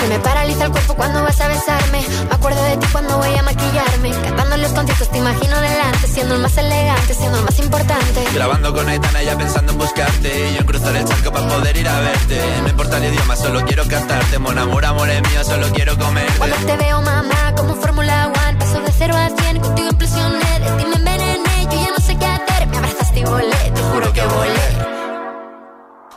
Se 0.00 0.08
me 0.08 0.18
paraliza 0.18 0.64
el 0.64 0.70
cuerpo 0.70 0.94
cuando 0.94 1.22
vas 1.22 1.40
a 1.40 1.48
besarme. 1.48 2.04
Me 2.28 2.34
acuerdo 2.34 2.62
de 2.64 2.76
ti 2.78 2.86
cuando 2.90 3.18
voy 3.18 3.34
a 3.34 3.42
maquillarme. 3.42 4.10
Cantando 4.22 4.56
los 4.56 4.72
conciertos 4.72 5.10
te 5.10 5.18
imagino 5.18 5.60
delante, 5.60 6.06
siendo 6.06 6.34
el 6.36 6.40
más 6.40 6.56
elegante, 6.56 7.14
siendo 7.14 7.38
el 7.38 7.44
más 7.44 7.58
importante. 7.58 8.24
Grabando 8.34 8.72
con 8.72 8.88
Aitana 8.88 9.22
ya 9.22 9.36
pensando 9.36 9.72
en 9.72 9.78
buscarte 9.78 10.50
Y 10.50 10.54
yo 10.54 10.60
en 10.60 10.66
cruzar 10.66 10.96
el 10.96 11.04
charco 11.04 11.32
para 11.32 11.48
poder 11.48 11.76
ir 11.76 11.88
a 11.88 12.00
verte 12.00 12.40
No 12.62 12.68
importa 12.68 12.96
el 12.98 13.12
idioma, 13.12 13.36
solo 13.36 13.64
quiero 13.64 13.86
cantarte 13.86 14.38
Mon 14.38 14.58
amor, 14.58 14.84
amor 14.84 15.08
es 15.10 15.22
mío, 15.28 15.44
solo 15.44 15.68
quiero 15.72 15.98
comerte 15.98 16.32
Cuando 16.38 16.56
te 16.56 16.76
veo, 16.76 17.02
mamá, 17.02 17.54
como 17.56 17.74
Fórmula 17.74 18.32
One, 18.46 18.58
paso 18.58 18.80
de 18.80 18.92
cero 18.96 19.14
a 19.16 19.28
100, 19.28 19.60
contigo 19.60 19.88
impresioné, 19.90 20.29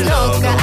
loca. 0.00 0.56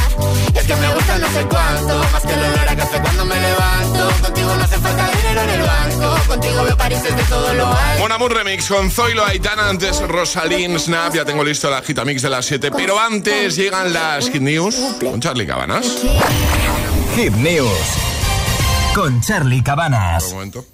Y 0.54 0.58
es 0.58 0.63
que 0.65 0.76
me 0.76 0.94
gusta 0.94 1.17
no 1.17 1.28
sé 1.28 1.46
cuánto, 1.46 2.04
más 2.12 2.22
que 2.24 2.34
el 2.34 2.39
olor 2.39 2.70
a 2.70 2.76
café 2.76 3.02
cuando 3.02 3.26
me 3.26 3.39
levanto. 3.39 4.12
Contigo 4.22 4.56
no 4.56 4.63
hace 4.63 4.78
falta 4.78 5.10
dinero 5.12 5.41
en 5.41 5.50
el 5.50 5.62
banco, 5.62 6.15
contigo 6.28 6.63
veo 6.63 6.78
París 6.78 7.04
desde 7.04 7.24
todo 7.24 7.54
lo 7.54 7.67
alto. 7.67 8.00
Mon 8.00 8.12
Amour 8.12 8.34
Remix 8.34 8.67
con 8.67 8.91
Zoilo 8.91 9.26
Aitana, 9.26 9.70
antes 9.70 10.02
Rosalín 10.08 10.80
Snap, 10.80 11.13
ya 11.13 11.26
tengo 11.26 11.44
listo 11.44 11.70
la 11.70 11.82
gita 11.82 12.06
mix 12.06 12.22
de 12.22 12.30
las 12.30 12.46
7, 12.46 12.72
pero 12.72 13.00
antes 13.00 13.56
llegan 13.56 13.94
las 13.94 14.30
Hit 14.30 14.41
News 14.41 14.76
con 15.00 15.20
Charlie 15.22 15.48
Cabanas. 15.48 15.86
Hit 17.15 17.34
News 17.34 17.70
con 18.94 19.22
Charlie 19.22 19.63
Cabanas. 19.63 20.24
Un 20.26 20.34
momento. 20.34 20.65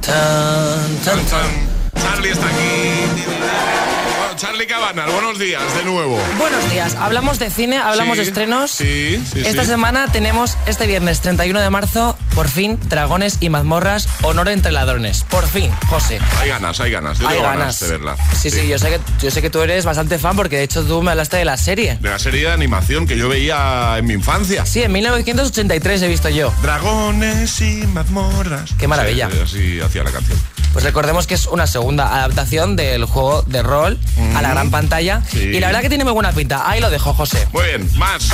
Tan, 0.00 0.96
tan. 1.04 1.74
Charlie 2.02 2.30
está 2.30 2.46
aquí. 2.46 4.03
Charlie 4.36 4.66
Cabanas, 4.66 5.10
buenos 5.12 5.38
días 5.38 5.62
de 5.76 5.84
nuevo. 5.84 6.18
Buenos 6.38 6.68
días, 6.70 6.96
hablamos 6.96 7.38
de 7.38 7.50
cine, 7.50 7.78
hablamos 7.78 8.16
Sí, 8.16 8.22
de 8.22 8.28
estrenos. 8.28 8.70
Sí, 8.70 9.24
sí, 9.32 9.42
Esta 9.46 9.62
sí. 9.62 9.68
semana 9.70 10.08
tenemos 10.10 10.56
este 10.66 10.86
viernes 10.86 11.20
31 11.20 11.60
de 11.60 11.70
marzo, 11.70 12.16
por 12.34 12.48
fin, 12.48 12.78
Dragones 12.88 13.38
y 13.40 13.48
mazmorras, 13.48 14.08
honor 14.22 14.48
entre 14.48 14.72
ladrones. 14.72 15.24
Por 15.30 15.46
fin, 15.46 15.70
José. 15.88 16.18
Hay 16.40 16.48
ganas, 16.48 16.80
hay 16.80 16.90
ganas. 16.90 17.18
Yo 17.18 17.28
Hay 17.28 17.36
tengo 17.36 17.48
ganas. 17.48 17.78
de 17.80 17.88
verla. 17.88 18.16
Sí, 18.40 18.50
sí, 18.50 18.66
yo 18.66 18.78
sé 18.78 18.88
que 18.90 19.00
yo 19.20 19.30
sé 19.30 19.40
que 19.40 19.50
tú 19.50 19.60
eres 19.62 19.84
bastante 19.84 20.18
fan 20.18 20.34
porque 20.36 20.56
de 20.56 20.64
hecho 20.64 20.82
tú 20.84 21.00
me 21.02 21.12
hablaste 21.12 21.36
de 21.36 21.44
la 21.44 21.56
serie. 21.56 21.98
De 22.00 22.10
la 22.10 22.18
serie 22.18 22.42
de 22.42 22.52
animación 22.52 23.06
que 23.06 23.16
yo 23.16 23.28
veía 23.28 23.96
en 23.98 24.06
mi 24.06 24.14
infancia. 24.14 24.66
Sí, 24.66 24.82
en 24.82 24.90
1983 24.92 26.02
he 26.02 26.08
visto 26.08 26.28
yo. 26.28 26.52
Dragones 26.60 27.60
y 27.60 27.86
mazmorras. 27.86 28.70
Qué 28.78 28.88
maravilla. 28.88 29.28
Sí, 29.30 29.38
así 29.42 29.80
hacía 29.80 30.02
la 30.02 30.10
canción. 30.10 30.38
Pues 30.72 30.84
recordemos 30.84 31.28
que 31.28 31.34
es 31.34 31.46
una 31.46 31.68
segunda 31.68 32.16
adaptación 32.16 32.74
del 32.74 33.04
juego 33.04 33.42
de 33.42 33.62
rol 33.62 33.96
a 34.34 34.42
la 34.42 34.50
gran 34.50 34.70
pantalla. 34.70 35.22
Sí. 35.28 35.40
Y 35.40 35.60
la 35.60 35.68
verdad 35.68 35.82
que 35.82 35.88
tiene 35.88 36.04
muy 36.04 36.12
buena 36.12 36.32
pinta. 36.32 36.68
Ahí 36.68 36.80
lo 36.80 36.90
dejo, 36.90 37.14
José. 37.14 37.46
Muy 37.52 37.64
bien, 37.64 37.88
más. 37.96 38.28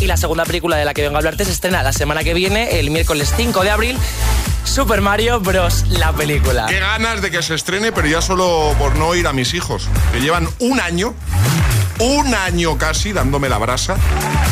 Y 0.00 0.06
la 0.06 0.16
segunda 0.16 0.44
película 0.44 0.76
de 0.76 0.84
la 0.84 0.94
que 0.94 1.02
vengo 1.02 1.16
a 1.16 1.18
hablarte 1.18 1.44
se 1.44 1.52
estrena 1.52 1.82
la 1.82 1.92
semana 1.92 2.24
que 2.24 2.34
viene, 2.34 2.78
el 2.78 2.90
miércoles 2.90 3.32
5 3.36 3.62
de 3.62 3.70
abril. 3.70 3.98
Super 4.64 5.00
Mario 5.00 5.40
Bros. 5.40 5.86
la 5.88 6.12
película. 6.12 6.66
Qué 6.68 6.78
ganas 6.78 7.22
de 7.22 7.30
que 7.30 7.42
se 7.42 7.54
estrene, 7.54 7.90
pero 7.90 8.06
ya 8.06 8.20
solo 8.20 8.74
por 8.78 8.96
no 8.96 9.14
ir 9.14 9.26
a 9.26 9.32
mis 9.32 9.54
hijos, 9.54 9.88
que 10.12 10.20
llevan 10.20 10.48
un 10.58 10.78
año, 10.80 11.14
un 12.00 12.34
año 12.34 12.78
casi 12.78 13.12
dándome 13.12 13.48
la 13.48 13.58
brasa, 13.58 13.96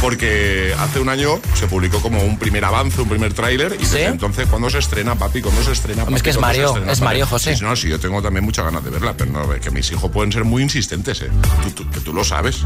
porque 0.00 0.74
hace 0.78 1.00
un 1.00 1.08
año 1.08 1.40
se 1.54 1.66
publicó 1.66 2.00
como 2.00 2.20
un 2.22 2.38
primer 2.38 2.64
avance, 2.64 3.00
un 3.00 3.08
primer 3.08 3.34
tráiler, 3.34 3.74
y 3.78 3.84
desde 3.84 4.06
entonces, 4.06 4.46
¿cuándo 4.48 4.68
se 4.70 4.78
estrena, 4.78 5.14
papi? 5.14 5.42
¿Cuándo 5.42 5.62
se 5.62 5.72
estrena, 5.72 6.02
papi? 6.04 6.14
Es 6.16 6.22
que 6.22 6.30
es 6.30 6.36
¿Cuándo 6.36 6.54
se 6.54 6.60
Mario, 6.60 6.68
estrena, 6.74 6.92
es? 6.92 7.00
Mario, 7.00 7.26
José. 7.26 7.56
Sí, 7.56 7.62
no, 7.64 7.76
sí, 7.76 7.88
yo 7.88 8.00
tengo 8.00 8.20
también 8.22 8.44
muchas 8.44 8.64
ganas 8.64 8.84
de 8.84 8.90
verla, 8.90 9.14
pero 9.16 9.30
no, 9.30 9.48
que 9.60 9.70
mis 9.70 9.90
hijos 9.92 10.10
pueden 10.10 10.32
ser 10.32 10.44
muy 10.44 10.62
insistentes, 10.62 11.22
¿eh? 11.22 11.30
Tú, 11.62 11.70
tú- 11.70 11.90
que 11.90 12.00
tú 12.00 12.12
lo 12.12 12.24
sabes. 12.24 12.58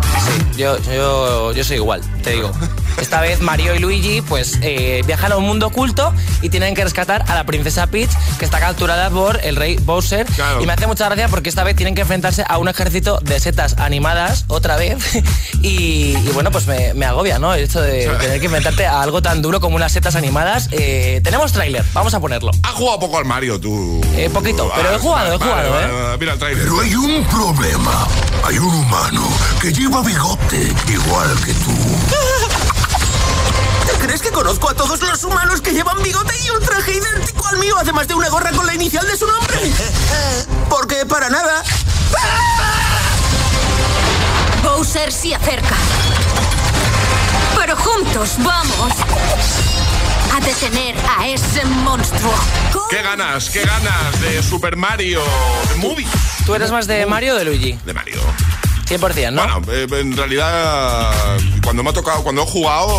Yo, 0.57 0.79
yo, 0.83 1.53
yo 1.53 1.65
soy 1.65 1.77
igual, 1.77 2.01
te 2.23 2.31
digo. 2.31 2.51
Esta 3.01 3.21
vez 3.21 3.41
Mario 3.41 3.75
y 3.75 3.79
Luigi 3.79 4.23
pues 4.23 4.59
eh, 4.63 5.03
viajan 5.07 5.33
a 5.33 5.37
un 5.37 5.45
mundo 5.45 5.67
oculto 5.69 6.13
y 6.43 6.49
tienen 6.49 6.75
que 6.75 6.85
rescatar 6.85 7.25
a 7.29 7.35
la 7.35 7.45
princesa 7.45 7.87
Peach 7.87 8.11
que 8.39 8.45
está 8.45 8.61
capturada 8.61 9.11
por 9.11 9.41
el 9.45 9.57
rey 9.57 9.77
Bowser. 9.83 10.27
Y 10.61 10.67
me 10.67 10.73
hace 10.73 10.87
mucha 10.87 11.07
gracia 11.07 11.29
porque 11.29 11.49
esta 11.49 11.65
vez 11.65 11.77
tienen 11.77 11.95
que 11.95 12.03
enfrentarse 12.03 12.45
a 12.47 12.59
un 12.59 12.69
ejército 12.69 13.19
de 13.23 13.39
setas 13.41 13.77
animadas 13.79 14.45
otra 14.49 14.70
vez. 14.77 14.99
Y, 15.63 16.17
y 16.17 16.31
bueno, 16.33 16.51
pues 16.51 16.67
me, 16.67 16.95
me 16.95 17.05
agobia, 17.05 17.39
¿no? 17.39 17.53
El 17.53 17.65
hecho 17.65 17.83
de 17.83 18.07
tener 18.21 18.41
que 18.41 18.47
enfrentarte 18.47 18.87
a 18.87 19.03
algo 19.03 19.21
tan 19.21 19.43
duro 19.43 19.61
como 19.61 19.77
unas 19.77 19.93
setas 19.93 20.17
animadas. 20.17 20.69
Eh, 20.71 21.21
tenemos 21.23 21.53
tráiler, 21.53 21.85
vamos 21.93 22.15
a 22.15 22.21
ponerlo. 22.21 22.51
¿Has 22.63 22.73
jugado 22.73 22.99
poco 22.99 23.19
al 23.19 23.27
Mario 23.27 23.61
tú? 23.61 24.01
Eh, 24.17 24.31
poquito, 24.33 24.73
pero 24.75 24.95
he 24.95 24.99
jugado, 24.99 25.35
he 25.35 25.37
jugado, 25.37 25.71
vale, 25.71 25.87
¿eh? 25.87 25.93
vale, 25.93 26.19
Mira 26.19 26.33
el 26.33 26.39
tráiler. 26.39 26.63
Pero 26.65 26.81
hay 26.81 26.95
un 26.95 27.25
problema. 27.27 28.09
Hay 28.45 28.57
un 28.59 28.75
humano 28.75 29.29
que 29.61 29.71
lleva 29.71 30.01
bigote 30.03 30.73
igual 30.89 31.29
que 31.45 31.53
tú. 31.53 31.75
¿Te 33.87 34.07
crees 34.07 34.23
que 34.23 34.31
conozco 34.31 34.71
a 34.71 34.75
todos 34.75 34.99
los 35.03 35.23
humanos 35.25 35.61
que 35.61 35.73
llevan 35.73 36.03
bigote 36.03 36.33
y 36.47 36.51
un 36.51 36.65
traje 36.65 36.93
idéntico 36.93 37.47
al 37.49 37.59
mío, 37.59 37.75
además 37.79 38.09
de 38.09 38.15
una 38.15 38.31
gorra 38.31 38.51
con 38.53 38.65
la 38.65 38.75
inicial 38.75 39.07
de 39.07 39.17
su 39.17 39.27
nombre? 39.27 39.59
Porque 40.71 41.05
para 41.05 41.29
nada. 41.29 41.63
Bowser 44.63 45.13
se 45.13 45.35
acerca. 45.35 45.75
Pero 47.57 47.77
juntos 47.77 48.37
vamos 48.39 48.93
a 50.35 50.41
detener 50.41 50.95
a 51.19 51.29
ese 51.29 51.65
monstruo. 51.65 52.33
¡Qué 52.89 53.03
ganas, 53.03 53.51
qué 53.51 53.65
ganas 53.65 54.21
de 54.21 54.43
Super 54.43 54.77
Mario 54.77 55.23
The 55.69 55.75
Movie! 55.77 56.07
¿Tú 56.47 56.55
eres 56.55 56.71
más 56.71 56.87
de 56.87 57.07
Mario 57.07 57.35
o 57.35 57.39
de 57.39 57.45
Luigi? 57.45 57.79
De 57.85 57.93
Mario. 57.93 58.21
100%, 58.87 59.33
¿no? 59.33 59.43
Bueno, 59.43 59.73
eh, 59.73 59.87
en 60.01 60.17
realidad, 60.17 61.13
cuando 61.63 61.83
me 61.85 61.91
ha 61.91 61.93
tocado, 61.93 62.25
cuando 62.25 62.43
he 62.43 62.47
jugado, 62.47 62.99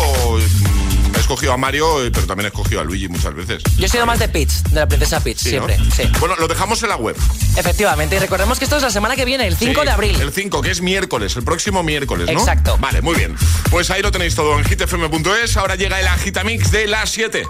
escogido 1.32 1.52
a 1.52 1.56
Mario, 1.56 2.04
eh, 2.04 2.10
pero 2.12 2.26
también 2.26 2.46
he 2.46 2.48
escogido 2.48 2.80
a 2.80 2.84
Luigi 2.84 3.08
muchas 3.08 3.34
veces. 3.34 3.62
Yo 3.78 3.86
he 3.86 3.88
sido 3.88 4.06
más 4.06 4.18
de 4.18 4.28
Peach, 4.28 4.50
de 4.70 4.74
la 4.80 4.86
princesa 4.88 5.20
Peach, 5.20 5.38
Sí, 5.38 5.50
siempre. 5.50 5.78
¿no? 5.78 5.84
Sí. 5.94 6.02
Bueno, 6.20 6.36
lo 6.36 6.48
dejamos 6.48 6.82
en 6.82 6.88
la 6.90 6.96
web. 6.96 7.16
Efectivamente, 7.56 8.16
y 8.16 8.18
recordemos 8.18 8.58
que 8.58 8.64
esto 8.64 8.76
es 8.76 8.82
la 8.82 8.90
semana 8.90 9.16
que 9.16 9.24
viene, 9.24 9.46
el 9.46 9.56
5 9.56 9.80
Sí, 9.80 9.86
de 9.86 9.90
abril. 9.92 10.20
El 10.20 10.32
5, 10.32 10.62
que 10.62 10.70
es 10.70 10.80
miércoles, 10.80 11.36
el 11.36 11.44
próximo 11.44 11.82
miércoles, 11.82 12.26
¿no? 12.26 12.32
Exacto. 12.38 12.76
Vale, 12.78 13.02
muy 13.02 13.14
bien. 13.16 13.36
Pues 13.70 13.90
ahí 13.90 14.02
lo 14.02 14.10
tenéis 14.10 14.34
todo 14.34 14.58
en 14.58 14.64
hitfm.es. 14.64 15.56
Ahora 15.56 15.76
llega 15.76 15.98
el 16.00 16.06
Agitamix 16.06 16.70
de 16.70 16.86
las 16.86 17.10
7. 17.10 17.46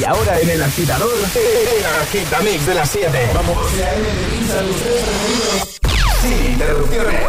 Y 0.00 0.04
ahora 0.04 0.38
en 0.40 0.50
el 0.50 0.62
agitador, 0.62 1.10
el 1.34 1.86
agitamix 2.02 2.66
de 2.66 2.74
las 2.74 2.90
7. 2.90 3.30
Vamos. 3.34 3.56
Sin 6.22 6.52
interrupciones. 6.52 7.20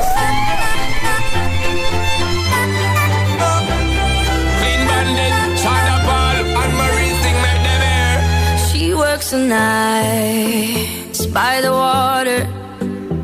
Nights 9.34 11.26
by 11.26 11.60
the 11.62 11.72
water. 11.72 12.48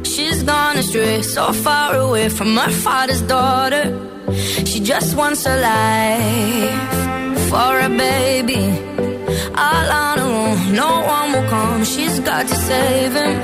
She's 0.04 0.42
gone 0.42 0.78
astray, 0.78 1.22
so 1.22 1.54
far 1.54 1.96
away 1.96 2.30
from 2.30 2.58
her 2.58 2.72
father's 2.72 3.22
daughter. 3.22 3.86
She 4.66 4.80
just 4.80 5.16
wants 5.16 5.46
a 5.46 5.56
life 5.62 7.50
for 7.50 7.80
a 7.80 7.90
baby. 7.90 8.64
All 9.56 9.88
on 10.04 10.18
her 10.18 10.32
own, 10.44 10.74
no 10.74 10.90
one 11.16 11.32
will 11.32 11.48
come. 11.48 11.86
She's 11.86 12.20
got 12.22 12.48
to 12.48 12.56
save 12.56 13.14
him. 13.14 13.38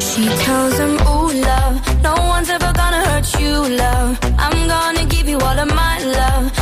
She 0.00 0.24
tells 0.44 0.78
him, 0.78 0.94
Ooh, 1.06 1.30
love, 1.50 2.02
no 2.02 2.14
one's 2.32 2.48
ever 2.48 2.72
gonna 2.72 3.04
hurt 3.08 3.28
you, 3.38 3.68
love. 3.76 4.18
I'm 4.38 4.66
gonna 4.66 5.04
give 5.04 5.28
you 5.28 5.38
all 5.38 5.58
of 5.58 5.68
my 5.68 5.98
love. 6.04 6.61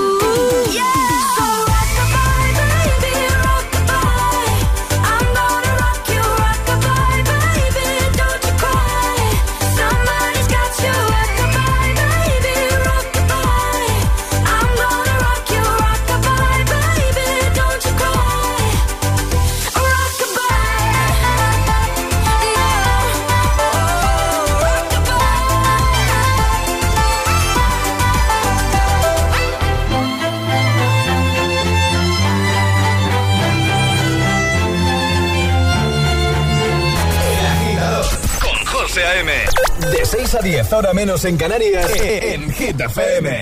6 40.31 40.35
a 40.35 40.41
10, 40.41 40.73
ahora 40.73 40.93
menos 40.93 41.25
en 41.25 41.35
Canarias, 41.35 41.91
en 41.93 42.49
Hit 42.53 42.79
FM. 42.79 43.41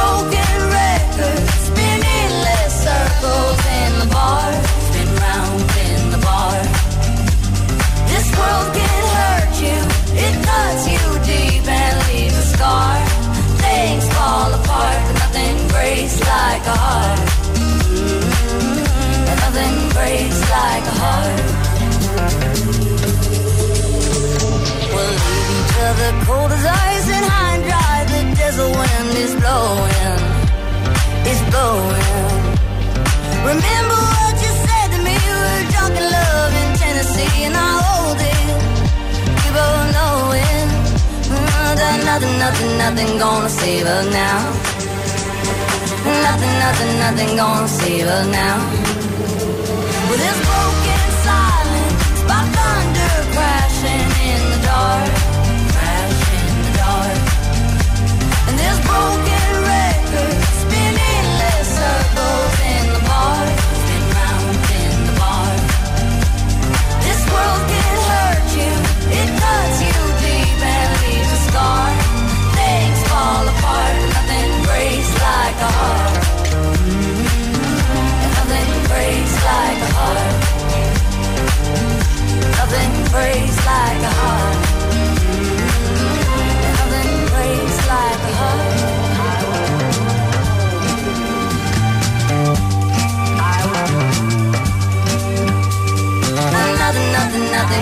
broken 0.00 0.56
spinning 1.66 2.32
circles 2.84 3.60
in 3.80 3.90
the 4.02 4.08
bar, 4.16 4.48
spin 4.86 5.08
round 5.24 5.60
in 5.88 6.00
the 6.14 6.20
bar. 6.28 6.58
This 8.12 8.26
world 8.38 8.68
can 8.78 9.02
hurt 9.18 9.54
you, 9.64 9.78
it 10.26 10.34
cuts 10.48 10.82
you 10.92 11.04
deep 11.30 11.64
and 11.80 11.96
leaves 12.08 12.38
a 12.44 12.46
scar. 12.54 12.96
Things 13.64 14.04
fall 14.14 14.50
apart, 14.60 15.00
but 15.06 15.16
nothing 15.24 15.56
breaks 15.74 16.16
like 16.34 16.64
a 16.74 16.76
heart. 16.86 17.20
Mm, 17.60 19.30
and 19.30 19.38
nothing 19.44 19.76
breaks 19.96 20.40
like 20.56 20.84
a 20.92 20.96
heart. 21.02 21.40
We'll 24.94 25.14
leave 25.24 25.50
each 25.60 25.76
other 25.88 26.10
cold 26.26 26.52
as 26.56 26.64
ice 26.66 26.79
Remember 33.42 34.00
what 34.20 34.34
you 34.44 34.52
said 34.66 34.88
to 34.94 34.98
me? 35.02 35.16
Love 35.90 36.54
in 36.62 36.70
Tennessee, 36.78 37.44
and 37.44 37.54
I 37.56 37.70
hold 37.82 38.20
it. 38.20 38.46
We 39.42 39.48
both 39.58 39.86
know 39.96 40.32
it. 40.32 40.68
Nothing, 42.10 42.38
nothing, 42.38 42.72
nothing 42.78 43.18
gonna 43.18 43.48
save 43.48 43.86
us 43.86 44.06
now. 44.12 44.38
Nothing, 46.26 46.54
nothing, 46.64 46.92
nothing 47.04 47.36
gonna 47.36 47.68
save 47.68 48.06
us 48.06 48.26
now. 48.28 48.56
With 50.08 50.20
this 50.24 50.38
broken 50.48 51.02
silence, 51.26 52.22
by 52.28 52.40
thunder 52.56 53.14
crashing 53.34 54.08
in 54.30 54.40
the 54.52 54.60
dark, 54.68 55.12
crash 55.74 56.20
in 56.38 56.54
the 56.64 56.72
dark. 56.80 57.18
And 58.48 58.56
this 58.62 58.78
broken 58.88 59.39
breaks 83.10 83.66
like 83.66 84.02
a 84.02 84.10
heart. 84.20 84.49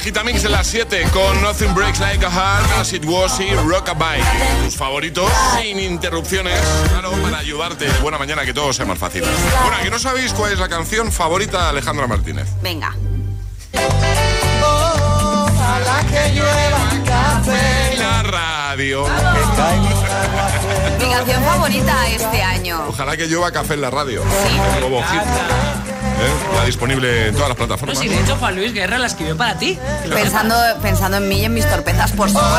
Agitamix 0.00 0.42
en 0.46 0.52
las 0.52 0.66
7 0.66 1.08
con 1.12 1.42
Nothing 1.42 1.74
Breaks 1.74 2.00
Like 2.00 2.24
a 2.24 2.30
Heart, 2.30 2.78
As 2.78 2.90
It 2.94 3.04
Was 3.04 3.38
y 3.38 3.50
Rockabye. 3.54 4.22
Tus 4.64 4.74
favoritos 4.74 5.30
sin 5.60 5.78
interrupciones, 5.78 6.58
claro, 6.88 7.10
para 7.20 7.36
ayudarte 7.36 7.84
de 7.84 7.98
buena 7.98 8.16
mañana 8.16 8.46
que 8.46 8.54
todo 8.54 8.72
sea 8.72 8.86
más 8.86 8.98
fácil. 8.98 9.22
Bueno, 9.22 9.76
que 9.82 9.90
no 9.90 9.98
sabéis 9.98 10.32
cuál 10.32 10.54
es 10.54 10.58
la 10.58 10.70
canción 10.70 11.12
favorita 11.12 11.64
de 11.64 11.68
Alejandra 11.68 12.06
Martínez. 12.06 12.48
Venga. 12.62 12.96
Ojalá 14.62 16.06
que 16.10 16.32
llueva 16.34 16.90
café. 17.04 17.96
La 17.98 18.22
radio. 18.22 19.06
Mi 20.98 21.10
canción 21.10 21.44
favorita 21.44 22.08
este 22.08 22.42
año. 22.42 22.86
Ojalá 22.88 23.18
que 23.18 23.26
llueva 23.26 23.52
café 23.52 23.74
en 23.74 23.82
la 23.82 23.90
radio. 23.90 24.24
Nuevo 24.80 25.02
hit. 25.02 25.89
¿Eh? 26.22 26.54
Ya 26.54 26.64
disponible 26.66 27.28
en 27.28 27.34
todas 27.34 27.48
las 27.50 27.58
No, 27.58 27.66
plataformas. 27.66 27.98
si 27.98 28.08
de 28.08 28.20
hecho 28.20 28.36
Juan 28.36 28.54
Luis 28.56 28.72
Guerra 28.74 28.98
la 28.98 29.06
escribió 29.06 29.36
para 29.36 29.56
ti. 29.58 29.78
Pensando, 30.12 30.54
pensando 30.82 31.16
en 31.16 31.28
mí 31.28 31.40
y 31.40 31.44
en 31.46 31.54
mis 31.54 31.68
torpezas, 31.68 32.12
por 32.12 32.28
supuesto. 32.28 32.58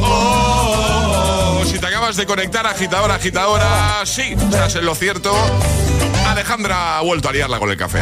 Oh, 0.00 1.62
si 1.64 1.78
te 1.78 1.86
acabas 1.86 2.16
de 2.16 2.26
conectar, 2.26 2.66
agitadora, 2.66 3.14
agitadora, 3.14 4.00
sí, 4.04 4.34
estás 4.38 4.74
en 4.76 4.84
lo 4.84 4.94
cierto. 4.94 5.32
Alejandra 6.28 6.98
ha 6.98 7.00
vuelto 7.02 7.28
a 7.28 7.32
liarla 7.32 7.58
con 7.58 7.70
el 7.70 7.76
café. 7.76 8.00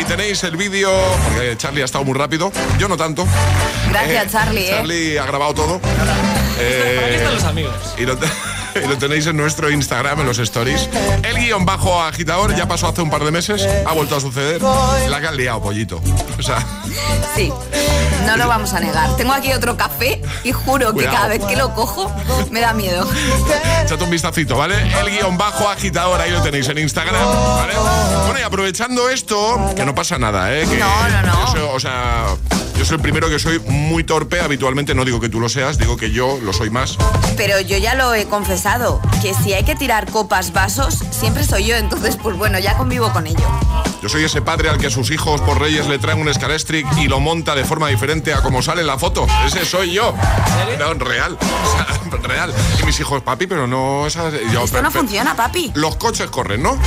Y 0.00 0.04
tenéis 0.04 0.44
el 0.44 0.56
vídeo, 0.56 0.90
porque 1.24 1.56
Charlie 1.56 1.82
ha 1.82 1.84
estado 1.86 2.04
muy 2.04 2.14
rápido, 2.16 2.52
yo 2.78 2.88
no 2.88 2.96
tanto. 2.96 3.26
Gracias, 3.90 4.32
Charlie, 4.32 4.66
¿eh? 4.66 4.70
Charlie 4.70 5.18
ha 5.18 5.24
grabado 5.26 5.54
todo. 5.54 5.80
Eh, 6.58 7.00
Aquí 7.06 7.14
están 7.16 7.34
los 7.34 7.44
amigos. 7.44 7.74
y 7.98 8.02
lo, 8.06 8.16
te- 8.16 8.26
y 8.82 8.86
lo 8.88 8.98
tenéis 8.98 9.26
en 9.26 9.36
nuestro 9.36 9.70
Instagram, 9.70 10.20
en 10.20 10.26
los 10.26 10.38
stories. 10.38 10.88
El 11.22 11.36
guion 11.38 11.64
bajo 11.64 12.00
agitador 12.02 12.54
ya 12.54 12.66
pasó 12.68 12.88
hace 12.88 13.02
un 13.02 13.10
par 13.10 13.24
de 13.24 13.30
meses, 13.30 13.66
ha 13.86 13.92
vuelto 13.92 14.16
a 14.16 14.20
suceder. 14.20 14.60
La 15.08 15.20
que 15.20 15.26
han 15.28 15.36
liado, 15.36 15.62
pollito. 15.62 16.00
O 16.38 16.42
sea, 16.42 16.64
Sí, 17.34 17.52
no 18.26 18.36
lo 18.36 18.46
vamos 18.46 18.72
a 18.74 18.80
negar. 18.80 19.16
Tengo 19.16 19.32
aquí 19.32 19.52
otro 19.52 19.76
café 19.76 20.22
y 20.44 20.52
juro 20.52 20.94
que 20.94 21.04
cada 21.04 21.26
vez 21.28 21.44
que 21.44 21.56
lo 21.56 21.74
cojo 21.74 22.12
me 22.50 22.60
da 22.60 22.72
miedo. 22.72 23.06
echad 23.84 24.00
un 24.00 24.10
vistacito, 24.10 24.56
¿vale? 24.56 24.76
El 25.00 25.10
guion 25.10 25.36
bajo 25.36 25.68
agitador, 25.68 26.20
ahí 26.20 26.30
lo 26.30 26.40
tenéis 26.42 26.68
en 26.68 26.78
Instagram, 26.78 27.14
¿vale? 27.56 27.74
Bueno, 28.24 28.38
y 28.38 28.42
aprovechando 28.42 29.08
esto, 29.10 29.72
que 29.74 29.84
no 29.84 29.94
pasa 29.94 30.18
nada, 30.18 30.54
¿eh? 30.54 30.66
Que 30.68 30.78
No, 30.78 31.08
no, 31.08 31.22
no. 31.22 31.46
soy- 31.52 31.60
o 31.72 31.80
sea, 31.80 32.26
yo 32.76 32.84
soy 32.84 32.96
el 32.96 33.02
primero 33.02 33.28
que 33.28 33.38
soy 33.38 33.58
muy 33.60 34.04
torpe, 34.04 34.40
habitualmente 34.40 34.94
no 34.94 35.04
digo 35.04 35.20
que 35.20 35.28
tú 35.28 35.40
lo 35.40 35.48
seas, 35.48 35.78
digo 35.78 35.96
que 35.96 36.10
yo 36.10 36.38
lo 36.42 36.52
soy 36.52 36.70
más. 36.70 36.96
Pero 37.36 37.60
yo 37.60 37.76
ya 37.78 37.94
lo 37.94 38.14
he 38.14 38.26
confesado, 38.26 39.00
que 39.22 39.34
si 39.34 39.52
hay 39.52 39.64
que 39.64 39.74
tirar 39.74 40.10
copas, 40.10 40.52
vasos, 40.52 40.98
siempre 41.10 41.44
soy 41.44 41.66
yo. 41.66 41.76
Entonces, 41.76 42.16
pues 42.16 42.36
bueno, 42.36 42.58
ya 42.58 42.76
convivo 42.76 43.12
con 43.12 43.26
ello. 43.26 43.46
Yo 44.02 44.08
soy 44.08 44.24
ese 44.24 44.42
padre 44.42 44.68
al 44.68 44.78
que 44.78 44.90
sus 44.90 45.10
hijos 45.10 45.40
por 45.40 45.60
reyes 45.60 45.86
le 45.86 45.98
traen 45.98 46.20
un 46.20 46.32
Scalestric 46.32 46.86
y 46.98 47.08
lo 47.08 47.20
monta 47.20 47.54
de 47.54 47.64
forma 47.64 47.88
diferente 47.88 48.34
a 48.34 48.42
como 48.42 48.60
sale 48.62 48.82
en 48.82 48.86
la 48.86 48.98
foto. 48.98 49.26
Ese 49.46 49.64
soy 49.64 49.92
yo. 49.92 50.14
No, 50.78 50.94
real. 50.94 51.38
Real. 52.22 52.54
Y 52.80 52.86
mis 52.86 52.98
hijos, 53.00 53.22
papi, 53.22 53.46
pero 53.46 53.66
no 53.66 54.06
esas. 54.06 54.32
yo, 54.50 54.64
Esto 54.64 54.80
no 54.80 54.90
funciona, 54.90 55.36
papi. 55.36 55.72
Los 55.74 55.96
coches 55.96 56.30
corren, 56.30 56.62
¿no? 56.62 56.78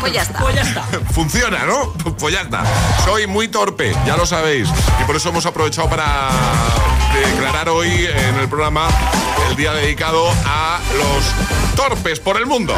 Pues 0.00 0.12
ya 0.12 0.22
está. 0.22 0.40
Pues 0.40 0.54
ya 0.56 0.62
está. 0.62 0.82
Funciona, 1.12 1.64
¿no? 1.64 1.92
Pues 2.18 2.34
ya 2.34 2.42
está. 2.42 2.64
Soy 3.04 3.26
muy 3.26 3.48
torpe, 3.48 3.96
ya 4.06 4.16
lo 4.16 4.26
sabéis. 4.26 4.68
Y 5.00 5.04
por 5.04 5.16
eso 5.16 5.23
hemos 5.26 5.46
aprovechado 5.46 5.88
para 5.88 6.30
declarar 7.14 7.68
hoy 7.68 7.88
en 7.88 8.36
el 8.36 8.48
programa 8.48 8.88
el 9.48 9.56
día 9.56 9.72
dedicado 9.72 10.28
a 10.44 10.80
los 10.96 11.74
torpes 11.74 12.20
por 12.20 12.36
el 12.36 12.46
mundo. 12.46 12.74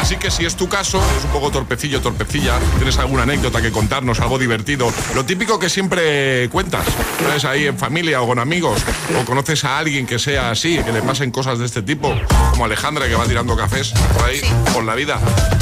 Así 0.00 0.16
que 0.16 0.30
si 0.30 0.44
es 0.44 0.56
tu 0.56 0.68
caso, 0.68 1.02
es 1.18 1.24
un 1.24 1.30
poco 1.30 1.50
torpecillo, 1.50 2.00
torpecilla, 2.00 2.58
tienes 2.76 2.98
alguna 2.98 3.22
anécdota 3.24 3.60
que 3.60 3.70
contarnos, 3.70 4.20
algo 4.20 4.38
divertido, 4.38 4.92
lo 5.14 5.24
típico 5.24 5.58
que 5.58 5.68
siempre 5.68 6.48
cuentas, 6.50 6.86
¿sabes? 7.22 7.44
Ahí 7.44 7.66
en 7.66 7.78
familia 7.78 8.20
o 8.22 8.26
con 8.26 8.38
amigos, 8.38 8.80
o 9.20 9.24
conoces 9.24 9.64
a 9.64 9.78
alguien 9.78 10.06
que 10.06 10.18
sea 10.18 10.50
así, 10.50 10.78
que 10.78 10.92
le 10.92 11.02
pasen 11.02 11.30
cosas 11.30 11.58
de 11.58 11.66
este 11.66 11.82
tipo, 11.82 12.14
como 12.50 12.64
Alejandra 12.64 13.06
que 13.06 13.14
va 13.14 13.24
tirando 13.24 13.56
cafés 13.56 13.92
por 14.14 14.24
ahí, 14.24 14.40
por 14.72 14.84
la 14.84 14.94
vida, 14.94 15.18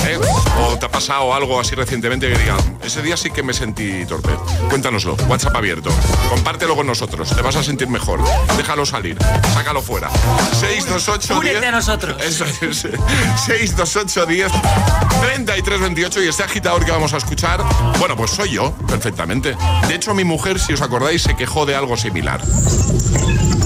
¿eh? 0.06 0.18
O 0.60 0.78
te 0.78 0.86
ha 0.86 0.90
pasado 0.90 1.34
algo 1.34 1.60
así 1.60 1.74
recientemente 1.74 2.30
que 2.30 2.38
diga, 2.38 2.56
ese 2.84 3.02
día 3.02 3.16
sí 3.16 3.30
que 3.30 3.42
me 3.42 3.52
sentí 3.52 4.04
torpe. 4.06 4.30
Cuéntanoslo, 4.68 5.16
WhatsApp 5.28 5.56
abierto, 5.56 5.90
compártelo 6.28 6.76
con 6.76 6.86
nosotros, 6.86 7.34
te 7.34 7.42
vas 7.42 7.56
a 7.56 7.62
sentir 7.62 7.88
mejor, 7.88 8.20
déjalo 8.56 8.84
salir, 8.86 9.16
sácalo 9.54 9.82
fuera. 9.82 10.10
628 10.60 11.38
Únete 11.38 11.60
10. 11.60 11.64
a 11.64 11.70
nosotros. 11.70 12.22
Eso 12.22 12.44
es. 12.44 12.86
628 13.46 14.26
10 14.26 14.52
33 15.22 15.80
28 15.80 16.22
y 16.22 16.28
este 16.28 16.42
agitador 16.42 16.84
que 16.84 16.90
vamos 16.90 17.12
a 17.12 17.18
escuchar, 17.18 17.62
bueno, 17.98 18.16
pues 18.16 18.30
soy 18.30 18.50
yo, 18.50 18.72
perfectamente. 18.88 19.56
De 19.88 19.94
hecho, 19.94 20.14
mi 20.14 20.24
mujer, 20.24 20.58
si 20.58 20.72
os 20.72 20.82
acordáis, 20.82 21.22
se 21.22 21.36
quejó 21.36 21.66
de 21.66 21.74
algo 21.74 21.96
similar. 21.96 22.40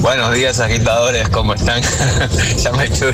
Buenos 0.00 0.32
días 0.32 0.58
agitadores, 0.60 1.28
¿cómo 1.28 1.52
están? 1.52 1.82
ya 2.56 2.72
me 2.72 2.84
estoy, 2.84 3.12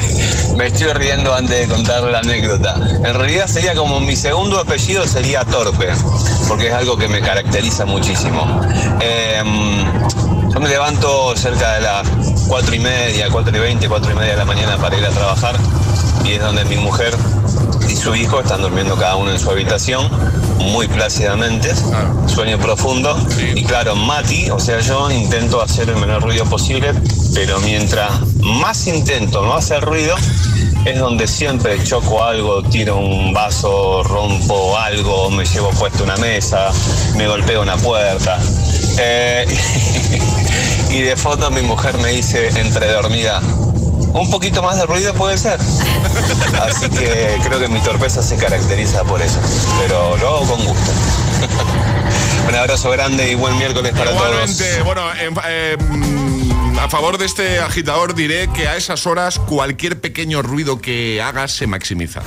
riendo 0.93 1.35
antes 1.35 1.67
de 1.67 1.75
contar 1.75 2.05
la 2.05 2.21
anécdota. 2.21 2.77
En 2.77 3.13
realidad 3.13 3.49
sería 3.49 3.75
como 3.75 3.99
mi 3.99 4.15
segundo 4.15 4.61
apellido 4.61 5.05
sería 5.05 5.45
Torpe, 5.45 5.89
porque 6.47 6.69
es 6.69 6.73
algo 6.73 6.97
que 6.97 7.09
me 7.09 7.21
caracteriza 7.21 7.87
muchísimo. 7.87 8.61
Em, 9.01 9.85
yo 10.53 10.61
me 10.61 10.69
levanto 10.69 11.37
cerca 11.37 11.75
de 11.75 11.81
las 11.81 12.09
cuatro 12.47 12.73
y 12.73 12.79
media, 12.79 13.31
cuatro 13.33 13.57
y 13.57 13.61
veinte, 13.61 13.89
cuatro 13.89 14.13
y 14.13 14.15
media 14.15 14.33
de 14.33 14.39
la 14.39 14.45
mañana 14.45 14.77
para 14.77 14.97
ir 14.97 15.05
a 15.05 15.11
trabajar 15.11 15.57
y 16.25 16.35
es 16.35 16.41
donde 16.41 16.65
mi 16.67 16.77
mujer 16.77 17.17
y 17.89 17.97
su 17.97 18.15
hijo 18.15 18.41
están 18.41 18.63
durmiendo 18.63 18.97
cada 18.97 19.17
uno 19.17 19.33
en 19.33 19.41
su 19.41 19.51
habitación, 19.51 20.09
muy 20.59 20.89
plácidamente, 20.89 21.73
sueño 22.27 22.59
profundo. 22.59 23.17
Y 23.55 23.65
claro, 23.65 23.95
Mati, 23.97 24.51
o 24.51 24.59
sea, 24.59 24.81
yo 24.81 25.11
intento 25.11 25.61
hacer 25.61 25.89
el 25.89 25.97
menor 25.97 26.23
ruido 26.23 26.45
posible, 26.45 26.93
pero 27.35 27.59
mientras 27.61 28.11
más 28.41 28.87
intento 28.87 29.43
no 29.43 29.55
hacer 29.55 29.83
ruido, 29.83 30.15
es 30.85 30.99
donde 30.99 31.27
siempre 31.27 31.83
choco 31.83 32.23
algo, 32.23 32.63
tiro 32.63 32.99
un 32.99 33.33
vaso, 33.33 34.03
rompo 34.05 34.79
algo, 34.79 35.31
me 35.31 35.45
llevo 35.45 35.71
puesto 35.71 36.05
una 36.05 36.17
mesa, 36.17 36.71
me 37.17 37.27
golpeo 37.27 37.63
una 37.63 37.77
puerta. 37.77 38.39
Eh, 38.99 39.47
y 40.91 41.01
de 41.03 41.17
foto 41.17 41.51
mi 41.51 41.63
mujer 41.63 41.99
me 41.99 42.11
dice 42.11 42.49
entre 42.61 42.93
dormida, 42.93 43.43
un 44.21 44.31
poquito 44.31 44.63
más 44.63 44.77
de 44.79 44.87
ruido 44.87 45.15
puede 45.15 45.37
ser. 45.39 45.61
Así 46.63 46.89
que 46.89 47.39
creo 47.43 47.61
que 47.61 47.69
mi 47.69 47.81
torpeza 47.81 48.23
se 48.23 48.37
caracteriza 48.37 49.05
por 49.05 49.21
eso. 49.21 49.39
Pero 49.81 50.17
lo 50.17 50.29
hago 50.29 50.47
con 50.47 50.65
gusto. 50.65 50.91
Un 52.49 52.55
abrazo 52.55 52.91
grande 52.91 53.31
y 53.31 53.35
buen 53.35 53.57
miércoles 53.59 53.93
para 53.93 54.13
todos. 54.13 54.63
Bueno, 54.85 55.03
eh, 55.49 55.77
a 56.81 56.89
favor 56.91 57.19
de 57.19 57.25
este 57.27 57.59
agitador 57.59 58.15
diré 58.15 58.49
que 58.53 58.69
a 58.69 58.77
esas 58.77 59.07
horas 59.07 59.39
cualquier 59.39 60.01
pequeño 60.01 60.43
ruido 60.43 60.81
que 60.81 61.21
hagas 61.23 61.53
se 61.53 61.67
maximiza. 61.67 62.23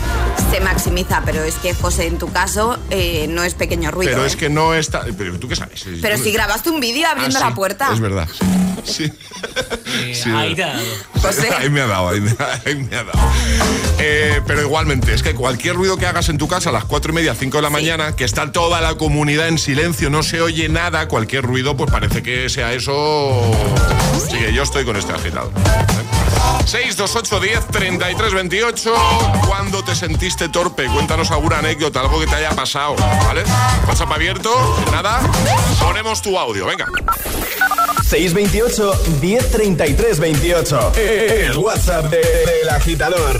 Se 0.51 0.59
maximiza, 0.59 1.21
pero 1.25 1.43
es 1.43 1.55
que, 1.55 1.73
José, 1.73 2.07
en 2.07 2.17
tu 2.17 2.31
caso, 2.31 2.77
eh, 2.89 3.27
no 3.29 3.43
es 3.43 3.53
pequeño 3.53 3.91
ruido. 3.91 4.11
Pero 4.11 4.23
¿eh? 4.23 4.27
es 4.27 4.35
que 4.35 4.49
no 4.49 4.73
está... 4.73 5.05
Pero 5.17 5.39
tú 5.39 5.47
qué 5.47 5.55
sabes. 5.55 5.85
Pero 6.01 6.17
si 6.17 6.31
grabaste 6.31 6.69
un 6.71 6.79
vídeo 6.79 7.07
abriendo 7.07 7.37
Ah, 7.37 7.41
sí, 7.41 7.47
la 7.49 7.55
puerta. 7.55 7.89
Es 7.93 7.99
verdad. 7.99 8.27
Sí. 8.83 9.11
Sí, 10.13 10.29
ahí 10.29 10.51
es 10.51 10.55
te 10.57 10.63
ha 10.63 10.67
verdad. 10.67 10.81
dado. 11.13 11.21
José. 11.21 11.49
Ahí 11.57 11.69
me 11.69 11.81
ha 11.81 11.87
dado, 11.87 12.09
ahí 12.09 12.21
me, 12.21 12.31
ahí 12.39 12.75
me 12.75 12.95
ha 12.95 13.03
dado. 13.03 13.19
Eh, 13.97 14.41
pero 14.45 14.61
igualmente, 14.61 15.13
es 15.13 15.23
que 15.23 15.33
cualquier 15.33 15.75
ruido 15.75 15.97
que 15.97 16.05
hagas 16.05 16.29
en 16.29 16.37
tu 16.37 16.47
casa 16.47 16.69
a 16.69 16.73
las 16.73 16.85
cuatro 16.85 17.11
y 17.11 17.15
media, 17.15 17.33
5 17.35 17.57
de 17.57 17.61
la 17.63 17.69
mañana, 17.69 18.15
que 18.15 18.23
está 18.23 18.51
toda 18.51 18.79
la 18.81 18.95
comunidad 18.95 19.47
en 19.47 19.57
silencio, 19.57 20.09
no 20.09 20.21
se 20.23 20.41
oye 20.41 20.69
nada, 20.69 21.07
cualquier 21.07 21.43
ruido, 21.43 21.75
pues 21.75 21.89
parece 21.91 22.21
que 22.23 22.49
sea 22.49 22.73
eso. 22.73 23.51
Que 24.39 24.53
yo 24.53 24.63
estoy 24.63 24.85
con 24.85 24.95
este 24.95 25.11
agitado. 25.13 25.51
628 26.65 27.39
10 27.39 27.67
33 27.67 28.33
28 28.33 28.93
¿Cuándo 29.47 29.83
te 29.83 29.95
sentiste 29.95 30.49
torpe? 30.49 30.85
Cuéntanos 30.87 31.31
alguna 31.31 31.59
anécdota, 31.59 32.01
algo 32.01 32.19
que 32.19 32.27
te 32.27 32.35
haya 32.35 32.51
pasado, 32.51 32.95
¿vale? 33.25 33.43
WhatsApp 33.87 34.11
abierto, 34.11 34.51
nada, 34.91 35.19
ponemos 35.81 36.21
tu 36.21 36.37
audio, 36.37 36.65
venga. 36.67 36.85
628 38.07 38.93
1033 39.21 40.19
28. 40.19 40.91
El 40.95 41.57
WhatsApp 41.57 42.05
de- 42.05 42.17
del 42.45 42.69
agitador. 42.69 43.39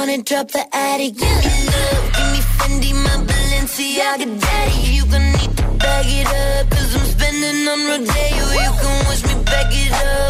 wanna 0.00 0.22
drop 0.22 0.48
the 0.50 0.64
attic. 0.74 1.12
You 1.24 1.34
can 1.44 1.58
love, 1.72 2.04
give 2.16 2.28
me 2.32 2.40
Fendi, 2.56 2.92
my 3.04 3.14
Balenciaga 3.28 4.26
daddy. 4.40 4.78
You 4.96 5.04
gon' 5.12 5.32
need 5.36 5.52
to 5.58 5.64
bag 5.82 6.06
it 6.20 6.26
up, 6.26 6.72
i 6.72 6.80
I'm 6.96 7.06
spending 7.12 7.68
on 7.72 7.80
Rodeo. 7.88 8.44
You 8.64 8.72
can 8.80 8.96
wish 9.08 9.22
me 9.28 9.34
back 9.44 9.70
it 9.82 9.92
up 9.92 10.29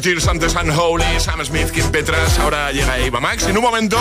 Tears, 0.00 0.26
antes 0.28 0.54
Unholy, 0.54 1.04
Sam 1.18 1.44
Smith, 1.44 1.70
Kid 1.70 1.84
Petras, 1.86 2.38
ahora 2.38 2.72
llega 2.72 2.98
Eva 2.98 3.20
Max. 3.20 3.46
En 3.46 3.56
un 3.56 3.62
momento 3.62 3.98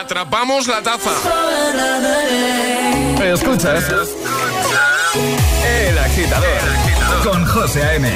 atrapamos 0.00 0.66
la 0.66 0.82
taza. 0.82 1.10
¿Escuchas? 3.22 3.84
El 5.64 5.96
eh. 5.96 6.00
agitador, 6.00 6.48
El 6.48 6.68
agitador. 6.68 7.28
con 7.28 7.44
José 7.46 7.82
A.M. 7.82 8.10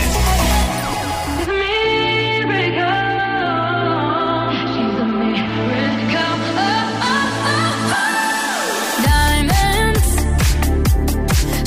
Diamonds, 9.02 10.08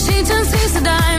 she 0.04 0.24
turns 0.24 0.52
diamonds. 0.82 1.17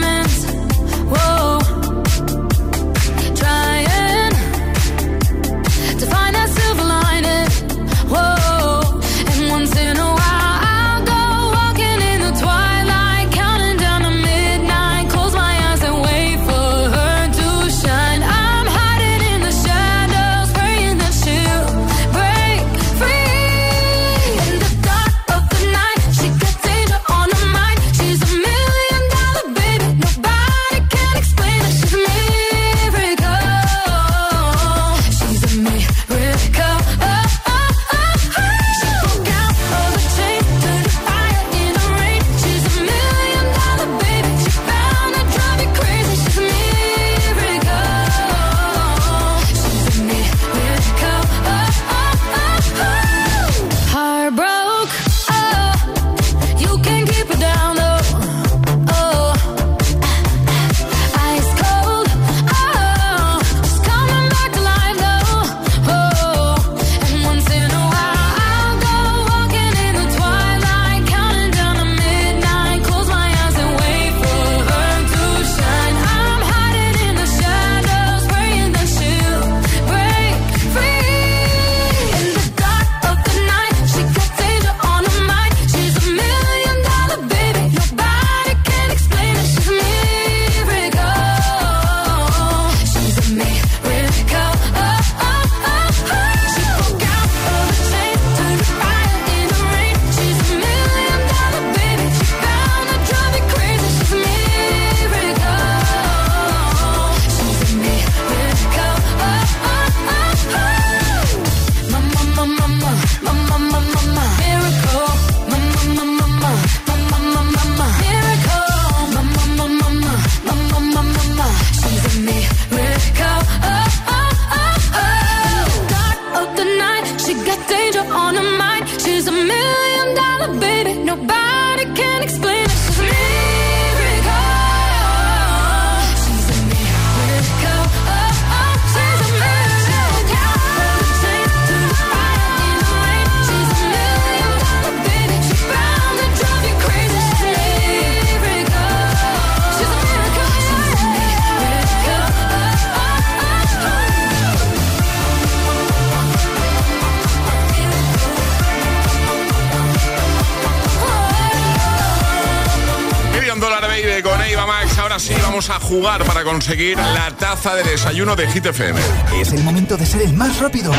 Conseguir 166.58 166.96
la 166.98 167.30
taza 167.36 167.76
de 167.76 167.84
desayuno 167.84 168.34
de 168.34 168.48
Hit 168.50 168.66
FM. 168.66 169.00
Es 169.40 169.52
el 169.52 169.62
momento 169.62 169.96
de 169.96 170.04
ser 170.04 170.22
el 170.22 170.32
más 170.32 170.58
rápido. 170.58 170.90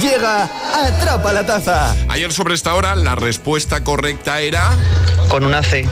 Llega, 0.00 0.44
atrapa 0.72 1.32
la 1.32 1.44
taza. 1.44 1.92
Ayer 2.08 2.32
sobre 2.32 2.54
esta 2.54 2.72
hora 2.76 2.94
la 2.94 3.16
respuesta 3.16 3.82
correcta 3.82 4.38
era... 4.40 4.70
Con 5.28 5.44
una 5.44 5.60
C. 5.64 5.88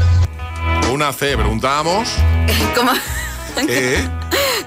Una 0.92 1.12
C, 1.12 1.36
preguntábamos. 1.36 2.08
¿Cómo, 2.76 2.92
¿Qué? 3.66 3.98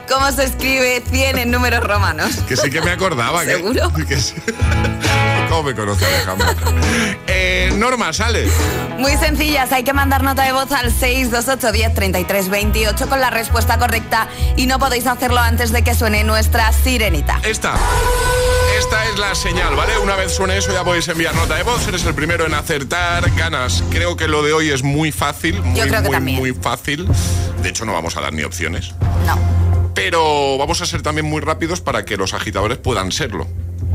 cómo 0.09 0.29
se 0.33 0.43
escribe 0.43 1.01
100 1.09 1.37
en 1.37 1.49
números 1.51 1.81
romanos? 1.81 2.31
Que 2.49 2.57
sí 2.57 2.69
que 2.69 2.81
me 2.81 2.91
acordaba. 2.91 3.45
que- 3.45 3.53
¿Seguro? 3.53 3.93
Que, 3.93 4.19
sí. 4.19 4.33
¿Cómo 5.61 5.69
me 5.69 5.75
conoce 5.75 6.05
Alejandro? 6.07 6.47
Eh, 7.27 7.71
Norma, 7.77 8.11
sale. 8.13 8.47
Muy 8.97 9.15
sencillas, 9.17 9.71
hay 9.71 9.83
que 9.83 9.93
mandar 9.93 10.23
nota 10.23 10.43
de 10.43 10.51
voz 10.51 10.71
al 10.71 10.91
628 10.91 11.71
10 11.71 11.93
33 11.93 12.49
28 12.49 13.07
con 13.07 13.19
la 13.19 13.29
respuesta 13.29 13.77
correcta 13.77 14.27
y 14.57 14.65
no 14.65 14.79
podéis 14.79 15.05
hacerlo 15.07 15.39
antes 15.39 15.71
de 15.71 15.83
que 15.83 15.93
suene 15.93 16.23
nuestra 16.23 16.71
sirenita. 16.73 17.39
Esta. 17.43 17.75
Esta 18.79 19.05
es 19.05 19.19
la 19.19 19.35
señal, 19.35 19.75
¿vale? 19.75 19.97
Una 19.99 20.15
vez 20.15 20.33
suene 20.33 20.57
eso 20.57 20.73
ya 20.73 20.83
podéis 20.83 21.07
enviar 21.07 21.35
nota 21.35 21.55
de 21.55 21.63
voz. 21.63 21.87
Eres 21.87 22.05
el 22.05 22.15
primero 22.15 22.45
en 22.45 22.55
acertar. 22.55 23.29
Ganas. 23.35 23.83
Creo 23.91 24.17
que 24.17 24.27
lo 24.27 24.41
de 24.43 24.53
hoy 24.53 24.69
es 24.69 24.83
muy 24.83 25.11
fácil. 25.11 25.61
Muy, 25.61 25.79
creo 25.79 26.01
que 26.01 26.09
muy, 26.09 26.11
también. 26.11 26.37
muy 26.39 26.53
fácil. 26.53 27.07
De 27.61 27.69
hecho, 27.69 27.85
no 27.85 27.93
vamos 27.93 28.17
a 28.17 28.21
dar 28.21 28.33
ni 28.33 28.43
opciones. 28.43 28.93
No. 29.27 29.37
Pero 29.93 30.57
vamos 30.57 30.81
a 30.81 30.85
ser 30.85 31.01
también 31.03 31.27
muy 31.27 31.41
rápidos 31.41 31.81
para 31.81 32.03
que 32.05 32.17
los 32.17 32.33
agitadores 32.33 32.79
puedan 32.79 33.11
serlo. 33.11 33.47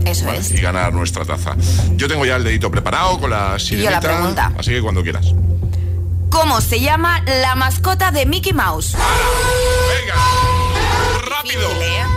Eso 0.07 0.25
¿vale? 0.27 0.39
es. 0.39 0.51
Y 0.53 0.59
ganar 0.61 0.93
nuestra 0.93 1.25
taza. 1.25 1.57
Yo 1.97 2.09
tengo 2.09 2.25
ya 2.25 2.37
el 2.37 2.45
dedito 2.45 2.71
preparado 2.71 3.19
con 3.19 3.31
la 3.31 3.37
yo 3.49 3.53
la 3.53 3.59
sirenita. 3.59 4.01
pregunta. 4.01 4.53
Así 4.59 4.71
que 4.71 4.81
cuando 4.83 5.03
quieras. 5.03 5.27
¿Cómo 6.31 6.61
se 6.61 6.81
llama 6.81 7.23
la 7.27 7.55
mascota 7.55 8.11
de 8.11 8.27
Mickey 8.27 8.53
Mouse? 8.53 8.93
Venga. 8.93 10.15
Rápido. 11.29 11.69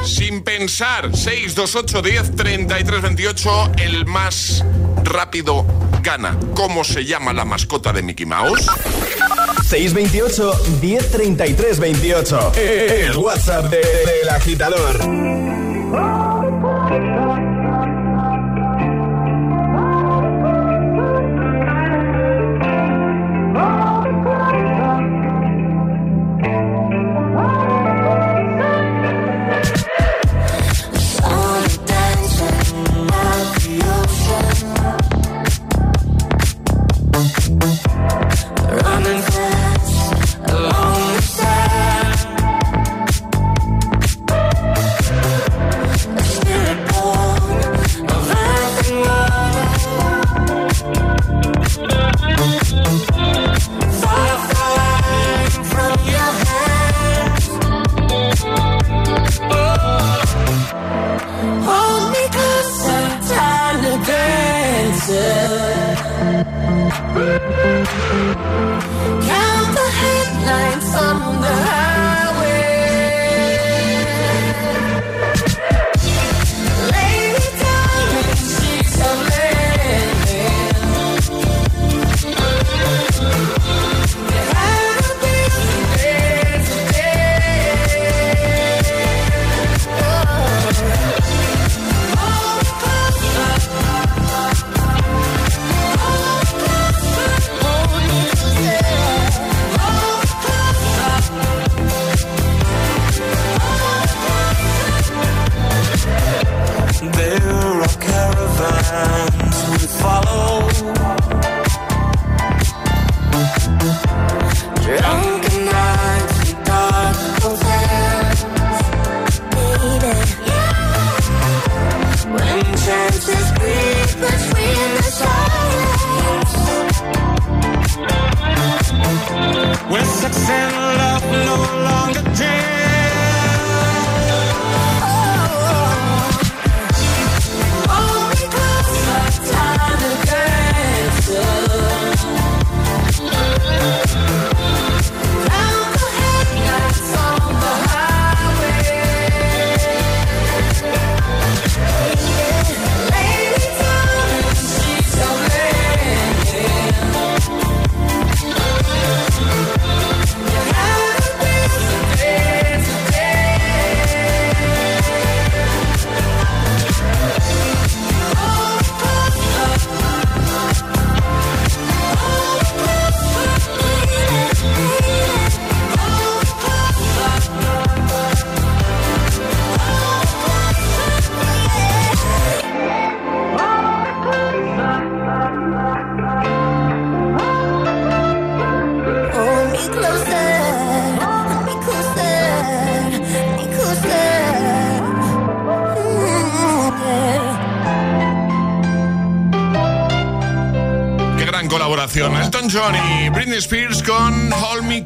Sin 0.05 0.41
pensar. 0.43 1.15
628 1.15 2.01
10 2.01 2.35
33 2.35 3.01
28. 3.01 3.71
El 3.77 4.05
más 4.05 4.63
rápido 5.03 5.65
gana. 6.01 6.37
¿Cómo 6.55 6.83
se 6.83 7.05
llama 7.05 7.33
la 7.33 7.45
mascota 7.45 7.93
de 7.93 8.01
Mickey 8.03 8.25
Mouse? 8.25 8.65
628 9.69 10.53
1033 10.81 11.79
28. 11.79 12.51
El 12.55 13.17
WhatsApp 13.17 13.65
de- 13.65 13.77
del 13.77 14.29
agitador. 14.29 14.99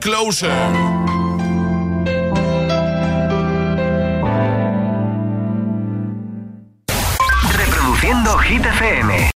Closer. 0.03 0.62